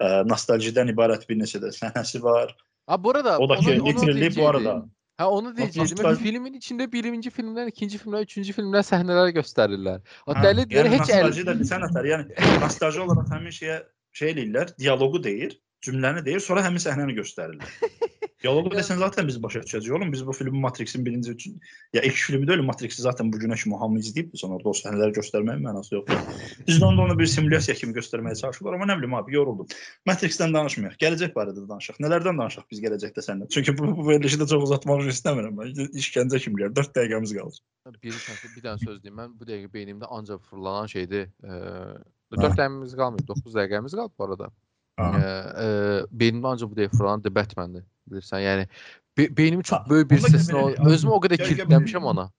[0.00, 2.56] ə, nostaljidən ibarət bir neçə də səhnəsi var.
[2.86, 4.84] Ha burada O da ki, literally bu arada
[5.18, 5.96] Ha onu diyecektim.
[5.98, 10.00] nostal- Filmin içinde birinci filmden, ikinci filmden, üçüncü filmden sahneler gösterirler.
[10.26, 11.22] O Hə, deli diyor yəni hiç el...
[11.22, 12.06] nostalji də bir sənətdir.
[12.12, 13.82] Yəni nostalji olaraq həmin şeyə
[14.12, 17.76] şey eləyirlər, dialoqu deyir, cümləni deyir, sonra həmin səhnəni göstərirlər.
[18.42, 19.92] Dialoqu desən zaten biz başa düşəcəyik.
[19.94, 21.60] Oğlum biz bu filmi Matrixin birinci üçün
[21.94, 24.74] ya ilk filmi də öyle Matrixi zaten bu günə kimi hamı izləyib, sonra orada o
[24.74, 26.24] səhnələri göstərməyin mənası yoxdur.
[26.66, 29.68] Biz onda onu bir simulyasiya kimi göstərməyə çalışırlar, amma nə bilim abi, yoruldum.
[30.10, 30.96] Matrixdən danışmayaq.
[31.04, 32.00] Gələcək barədə danışaq.
[32.02, 33.50] Nələrdən danışaq biz gələcəkdə səninlə?
[33.54, 35.92] Çünki bu, bu verilişi də çox uzatmaq istəmirəm mən.
[36.02, 36.74] İşgəncə kimi gəlir.
[36.80, 37.62] 4 dəqiqəmiz qalır.
[38.02, 39.22] Bir, tane- bir tane söz diyeyim.
[39.22, 41.28] Ben bu dakika beynimde ancak fırlanan şeydi.
[41.44, 41.50] Ee,
[42.36, 43.26] 4 dakikamiz kalmıyor.
[43.28, 44.48] 9 dakikamız kaldı bu arada.
[44.98, 47.84] Ee, e, beynimde ancak bu dakika fırlanan The Batman'di.
[48.06, 48.68] Bilirsen yani
[49.18, 50.14] be- beynimi çok Ha, böyle bir
[50.54, 52.30] o, özümü o gel- kilitlenmişim ona.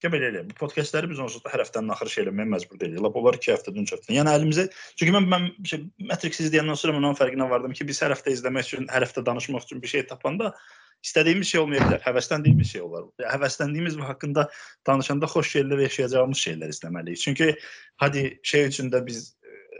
[0.00, 0.42] Gəl belə elə.
[0.48, 3.02] Bu podkastları biz onsuz da hər həftənin axırı şey eləməyə məcbur deyilik.
[3.04, 4.14] Lap onlar 2 həftədən 3 həftə.
[4.16, 8.00] Yəni əlimizə çünki mən mən şey, Matrix izləyəndən sonra mən onun fərqinə vardım ki, biz
[8.00, 10.54] hər həftə izləmək üçün, hər həftə danışmaq üçün bir şey tapanda
[11.04, 12.00] istədiyimiz şey olmaya bilər.
[12.04, 13.06] Həvəsləndiyimiz şey olar.
[13.24, 14.46] Həvəsləndiyimiz və haqqında
[14.88, 17.20] danışanda xoş şeylər yaşayacağımız şeylər izləməliyik.
[17.24, 17.52] Çünki
[18.00, 19.30] hadi şey üçün də biz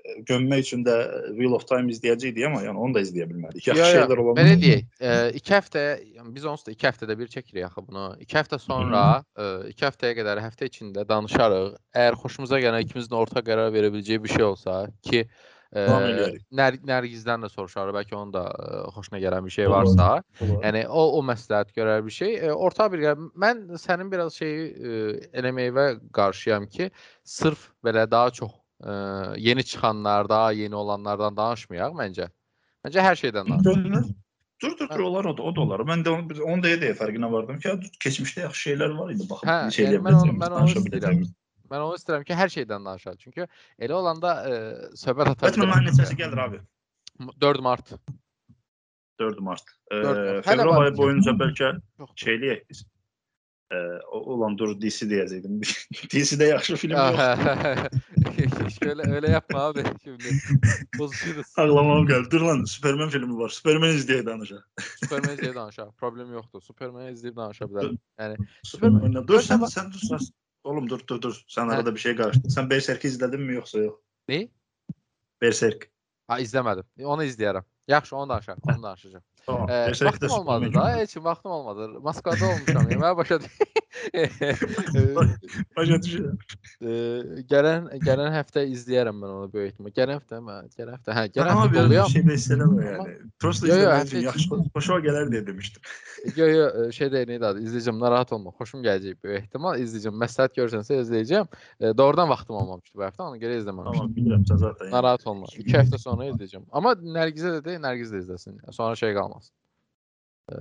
[0.05, 0.97] e, gömmək üçün də
[1.37, 3.67] Wheel of Time izləyəcəydik amma yəni onu da izləyə bilmədik.
[3.69, 4.39] Yaxşı yo, şeylər olan.
[4.41, 5.85] Belə deyək, e, iki həftə,
[6.19, 8.09] yəni biz onsuz da iki həftədə bir çəkirik axı bunu.
[8.25, 9.05] İki həftə sonra,
[9.37, 11.73] e, iki həftəyə qədər həftə içində danışarıq.
[11.95, 15.27] Əgər xoşumuza gələn ikimizin ortaq qərar verə biləcəyi bir şey olsa ki,
[15.73, 16.45] e, eləyərik.
[16.61, 20.09] Nər Nərgizdən də soruşarıq, bəlkə onun da e, xoşuna gələn bir şey varsa.
[20.41, 22.37] Yəni o o məsləhət görər bir şey.
[22.49, 23.07] E, orta bir
[23.45, 25.03] mən sənin biraz şeyi e,
[25.43, 25.87] eləməyivə
[26.17, 26.91] qarşıyam ki,
[27.25, 28.93] sırf belə daha çox e,
[29.39, 32.29] yeni çıxanlar, daha yeni olanlardan danışmayaq məncə.
[32.85, 34.09] Məncə hər şeydən danışaq.
[34.63, 35.81] Dur dur dur olar o da, o da olar.
[35.89, 37.71] Mən də onu, onu deyə deyə fərqinə vardım ki,
[38.05, 39.49] keçmişdə yaxşı şeylər var idi baxın.
[39.49, 41.23] Hə, bir şey yəni mən onu- mən onu istəyirəm.
[41.71, 43.17] Mən onu istəyirəm ki, hər şeydən danışaq.
[43.25, 43.47] Çünki
[43.79, 44.53] elə olanda e,
[45.01, 46.61] söhbət ata Batman neçəsi gəlir abi?
[47.41, 47.93] 4 mart.
[49.21, 49.65] 4 mart.
[49.93, 50.47] Ee, 4 Mart.
[50.47, 51.69] Hələ fevral ayı boyunca bəlkə
[52.01, 52.11] Yox.
[52.17, 52.85] şeyliyək biz.
[53.73, 53.77] Ee,
[54.11, 55.61] o- ulan dur DC deyəcəkdim.
[56.13, 57.17] DC-də yaxşı film yox.
[58.83, 60.29] Şöyle öyle yapma abi şimdi.
[60.99, 61.47] Bozuşuruz.
[61.57, 62.31] Ağlamam gəldi.
[62.31, 63.49] Dur lan Superman filmi var.
[63.49, 64.63] Superman izləyək danışaq.
[64.97, 65.93] Superman izleyip danışaq.
[65.97, 66.61] Problem yoktur.
[66.63, 67.99] Superman izleyip danışa bilərik.
[68.19, 69.15] Yəni Superman.
[69.15, 70.03] Dur Görsən sən bax- sən dur.
[70.11, 70.33] sən-
[70.65, 71.39] Oğlum dur dur dur.
[71.49, 71.75] Sən Hə.
[71.79, 72.49] arada bir şey qarışdın.
[72.53, 73.95] Sən Berserk izlədin mi yoxsa yox?
[74.29, 74.49] ne?
[75.43, 75.91] Berserk.
[76.29, 76.85] Ha izlemedim.
[77.05, 77.65] Onu izleyərəm.
[77.89, 78.57] Yaxşı onu danışaq.
[78.63, 79.23] Onu danışacağam.
[79.47, 79.71] Tamam.
[79.71, 80.97] Ee, vaxtım olmadı da.
[80.97, 81.89] Heç vaxtım olmadı.
[82.01, 82.91] Moskvada olmuşam.
[82.91, 83.39] Yeməyə başa
[85.77, 86.37] Başa düşürəm.
[86.81, 89.91] Ee, gələn gələn həftə izləyərəm mən onu böyük ehtimal.
[89.97, 90.55] Gələn həftə mə?
[90.77, 91.11] Gələn həftə.
[91.17, 92.09] Hə, gələn həftə bir doluyam.
[92.13, 93.09] şey de istəmirəm yəni.
[93.43, 94.47] Yo, izləmək yaxşı.
[94.77, 95.83] Xoşuma gələr deyə demişdim.
[96.37, 97.59] Yo yo e, şey də neydi adı?
[97.67, 98.51] İzləyəcəm, narahat olma.
[98.61, 99.75] Xoşum gələcək böyük ehtimal.
[99.83, 100.15] İzləyəcəm.
[100.23, 101.47] Məsləhət görsənsə izləyəcəm.
[101.81, 103.21] E, doğrudan vaxtım olmamışdı bu həftə.
[103.27, 103.99] Ona görə izləməmişdim.
[103.99, 104.87] Tamam bilirəm sən zaten.
[104.95, 105.47] Narahat olma.
[105.57, 106.63] 2 həftə sonra izləyəcəm.
[106.73, 108.55] Amma Nərgizə də de, Nərgiz də izləsin.
[108.71, 109.53] Sonra şey qalmaz.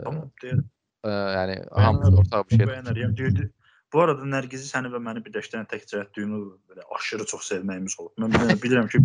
[0.03, 0.65] Tamam deyirəm.
[1.05, 2.67] E, yəni hamımız ortaq bir şey.
[2.69, 3.01] Bəyənər.
[3.03, 3.51] Yəni düyü-
[3.93, 6.39] Bu arada Nərgizi səni və məni birləşdirən tək cəhət düyünü
[6.69, 8.13] belə aşırı çox sevməyimiz olub.
[8.21, 8.99] Mən bilirəm, ki,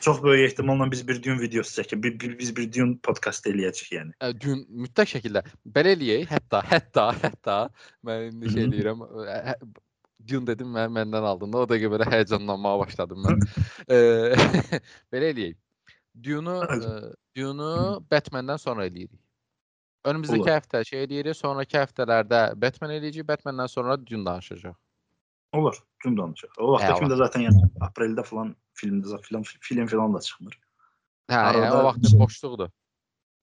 [0.00, 3.90] çox böyük ehtimalla biz bir düyün videosu çəkib, bir, bir, biz bir düyün podkast eləyəcəyik
[3.96, 4.14] yəni.
[4.22, 6.28] E, dün mütləq şəkildə belə eləyək.
[6.30, 7.58] Hətta, hətta, hətta
[8.06, 8.70] mən indi şey Hı.
[8.76, 9.02] deyirəm.
[9.26, 9.60] e, hə-
[10.28, 13.42] Dün dedim mən məndən aldın da o dəqiqə belə həyəcanlanmağa başladım mən.
[13.94, 13.98] E,
[15.14, 15.54] belə eləyək.
[16.24, 16.92] Dune Hadi.
[17.36, 17.70] Dune
[18.10, 19.20] Batman-dən sonra eləyirik.
[20.08, 20.60] Önümüzdəki Olar.
[20.60, 24.76] həftə şey eləyirik, sonrakı həftələrdə Batman eləyəcəyik, Batman-dən sonra Dune danışacağıq.
[25.52, 26.50] Olar, düyün danışaq.
[26.58, 30.58] O vaxta kimi də zaten yəni apreldə falan filmdə film film falan da çıxmır.
[31.30, 32.72] Hə, Arada o vaxt boşluqdur.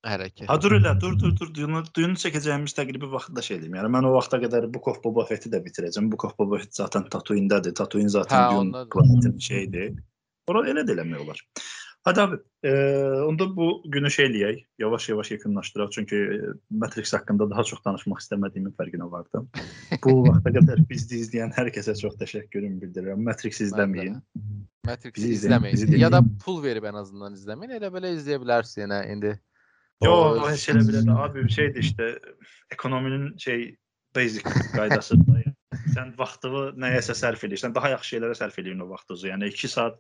[0.06, 0.46] Hərəkət.
[0.52, 1.50] Ha dur elə, dur dur dur.
[1.54, 3.78] Düyünü, düyünü çəkəcəyimiz təqribi vaxtda şey edeyim.
[3.80, 6.12] Yəni mən o vaxta qədər Book of Boba Fett'i də bitirəcəm.
[6.12, 7.74] Book of Boba Fett zaten Tatooine'dədir.
[7.74, 8.92] Tatooine zaten Hə, ondadır.
[8.94, 9.96] planetinin şeyidir.
[10.46, 11.42] Ora elə də eləmək olar.
[12.06, 12.72] Hadi abi, e,
[13.26, 14.66] onda bu günü şey eləyək.
[14.80, 19.48] Yavaş-yavaş yekunlaşdıraq çünki e, Matrix haqqında daha çox danışmaq istəmədiyimin fərqinə vardım.
[20.04, 23.24] Bu vaxta qədər bizi izləyən hər kəsə çox təşəkkürümü bildirirəm.
[23.26, 24.20] Matrix izləməyin.
[24.86, 25.74] Matrix Bizi izləməyin.
[25.74, 27.74] bizi Ya da pul verib ən azından izləməyin.
[27.80, 29.34] Elə belə izləyə bilərsiniz yenə indi.
[30.06, 32.12] Yo, O- heç elə belə də abi bir şeydir işte
[32.72, 33.72] ekonominin şey
[34.16, 34.46] basic
[34.76, 35.18] qaydası.
[35.96, 39.28] Sən vaxtını nəyəsə sərf edirsən, daha yaxşı şeylərə sərf edirsən o vaxtınızı.
[39.32, 39.98] Yəni 2 saat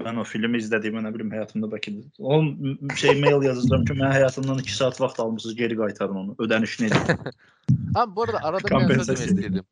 [0.00, 3.92] mən o filmi izlədiyimə nə bilim həyatımda bəlkə də- o m- şey mail yazacağam ki,
[3.92, 6.34] mən həyatımdan 2 saat vaxt almısınız, geri qaytarın onu.
[6.38, 6.96] Ödənişini edin.
[7.94, 9.52] Ha bu arada arada bir söz Kompensasiya demək edeyim.
[9.54, 9.64] istəyirdim.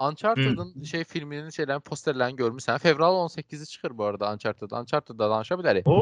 [0.00, 2.78] Uncharted-ın şey filminin şeylərin posterlərini görmüsən.
[2.78, 4.70] Fevral 18-i çıxır bu arada Uncharted.
[4.70, 5.82] Uncharted-da danışa bilərik.
[5.86, 5.94] O,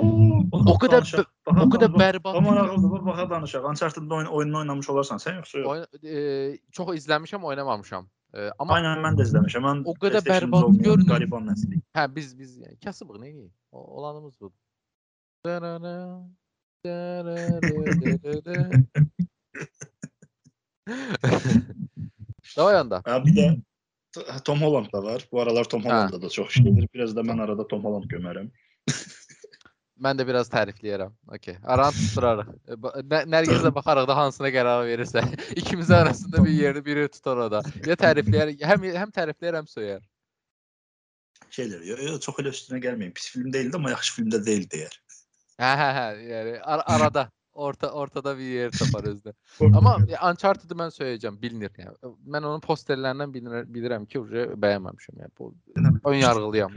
[0.53, 2.37] O qədər o qədər bərbad.
[2.37, 3.65] Aman ağıllı, baxa danışaq.
[3.71, 5.69] Uncharted-da oyun, oyununu oynamış olarsan sən yoxsa yox?
[5.71, 8.09] Oyun, e, çox izləmişəm, oynamamışam.
[8.35, 9.65] E, amma Aynen mən də izləmişəm.
[9.67, 11.09] Mən O qədər bərbad görünür.
[11.11, 11.81] Qariban nəsli.
[11.99, 13.51] hə biz biz yəni kasıbıq nə edək?
[13.73, 14.57] O- Olanımız budur.
[22.57, 23.03] Davay anda.
[23.07, 23.47] Ha bir də
[24.45, 25.29] Tom Holland da var.
[25.33, 26.89] Bu aralar Tom Holland'da da çox şeydir.
[26.95, 28.51] Biraz da mən arada Tom Holland gömərəm.
[30.03, 31.13] Mən də biraz tərifləyərəm.
[31.37, 31.57] Okay.
[31.63, 32.49] Aranı tutturarıq.
[32.67, 35.23] E, ba- Nə- Nərgizə baxarıq da hansına qərar verirsə.
[35.61, 37.61] İkimizin arasında bir yeri biri tutar o da.
[37.87, 40.01] Ya tərifləyər, həm həm tərifləyər, həm söyər.
[41.53, 43.13] Şeylər, yo, yo, çox elə üstünə gəlməyin.
[43.15, 44.99] Pis film deyildi, amma yaxşı film də deyil deyər.
[45.63, 49.35] Hə hə hə, yəni ar arada, orta ortada bir yer tapar özünə.
[49.69, 51.95] Amma ya, Uncharted-ı mən söyləyəcəm, bilinir yəni.
[52.25, 55.33] Mən onun posterlərindən bilir, bilirəm ki, uje bəyənməmişəm yəni.
[55.39, 55.53] Bu
[56.11, 56.75] ön yarğılıyam.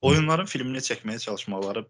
[0.00, 1.84] Oyunların filmini çəkməyə çalışmaları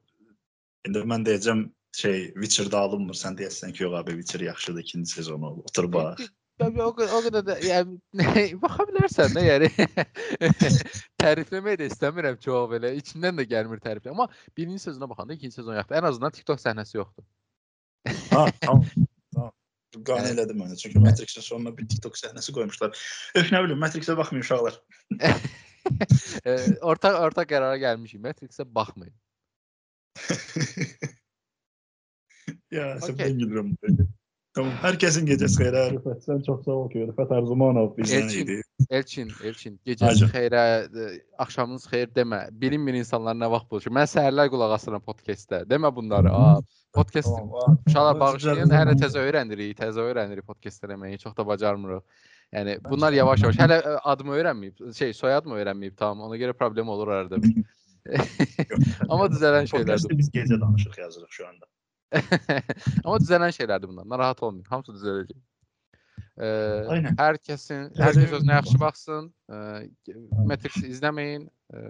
[0.89, 1.65] indi mən deyəcəm
[1.97, 3.17] şey Witcher-da alınmır.
[3.19, 6.29] Sən deyəsən ki, yox abi Witcher yaxşıdır, ikinci sezonu otur bax.
[6.61, 9.71] Tabii o, qədər- o qədər də yəni baxa bilərsən də yəni.
[11.23, 12.91] tərifləmək də istəmirəm çox belə.
[13.01, 14.13] İçindən də gəlmir təriflə.
[14.13, 14.27] Amma
[14.57, 15.97] birinci sezona baxanda ikinci sezon yaxşı.
[16.01, 17.25] Ən azından TikTok səhnəsi yoxdur.
[18.33, 18.85] Ha, tamam.
[19.35, 19.53] Tamam.
[20.05, 20.77] Qane Yəni- elədim mən.
[20.83, 22.93] Çünki Matrix-in sonuna bir TikTok səhnəsi qoymuşlar.
[23.41, 24.81] Öf nə bilim, Matrix-ə baxmayın uşaqlar.
[26.45, 26.53] E,
[26.85, 28.21] orta orta qərara gəlmişik.
[28.23, 29.15] Matrix-ə baxmayın.
[32.71, 33.77] ya, ben gülürüm.
[33.83, 34.03] böyle.
[34.55, 34.73] Tamam.
[34.83, 35.73] Herkesin gecesi xeyir.
[35.75, 36.25] ha, Rüfət.
[36.27, 38.41] Sən çox sağ ol ki, Rüfət Arzumanov Elçin.
[38.43, 38.63] idi.
[38.91, 40.25] Elçin, Elçin, gecəniz Hacı.
[40.33, 40.63] xeyrə,
[40.99, 42.41] e, axşamınız xeyir demə.
[42.61, 43.93] Bilinmir insanlar nə vaxt buluşur.
[43.95, 45.63] Mən səhərlər qulaq asıram podkastdə.
[45.71, 46.33] Demə bunları.
[46.35, 46.59] Aa,
[46.93, 47.79] podkast Tamam.
[47.87, 48.75] uşaqlar Güzel, bağışlayın.
[48.81, 51.19] Hələ təzə öyrənirik, təzə öyrənirik podkast eləməyi.
[51.23, 52.03] Çox da bacarmırıq.
[52.53, 56.21] Yəni bunlar yavaş-yavaş hələ ə, adımı öyrənməyib, şey, soyadımı öyrənməyib tam.
[56.27, 57.55] Ona görə problem olur arada bir.
[59.09, 59.87] Amma düzələn şeylərdir.
[59.87, 61.67] Podcast'ı biz gece danışırıq yazırıq şu anda.
[63.05, 64.09] Amma düzələn şeylərdir bunlar.
[64.09, 64.65] Narahat olmayın.
[64.71, 65.39] Hamısı düzələcək.
[66.41, 66.49] Ə,
[66.95, 67.17] Aynen.
[67.19, 69.31] hər kəsin, hər kəs özünə yaxşı baxsın.
[69.51, 69.63] Ə,
[70.49, 71.49] Matrix izləməyin.
[71.75, 71.85] Ə,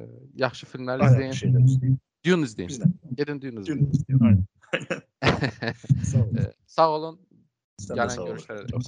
[0.44, 1.12] yaxşı filmlər Aynen.
[1.14, 1.38] izləyin.
[1.44, 1.98] Şeyler izleyin.
[2.26, 2.68] Dune izləyin.
[2.72, 2.94] Bizden.
[3.16, 3.84] Gedin Dune izləyin.
[3.84, 4.20] Dün izleyin.
[4.26, 4.46] Aynen.
[6.10, 6.34] Sağ olun.
[6.36, 7.20] Ə, Sağ olun.
[7.80, 8.36] Sen de Gələn sağ olun.
[8.36, 8.82] görüşlərə.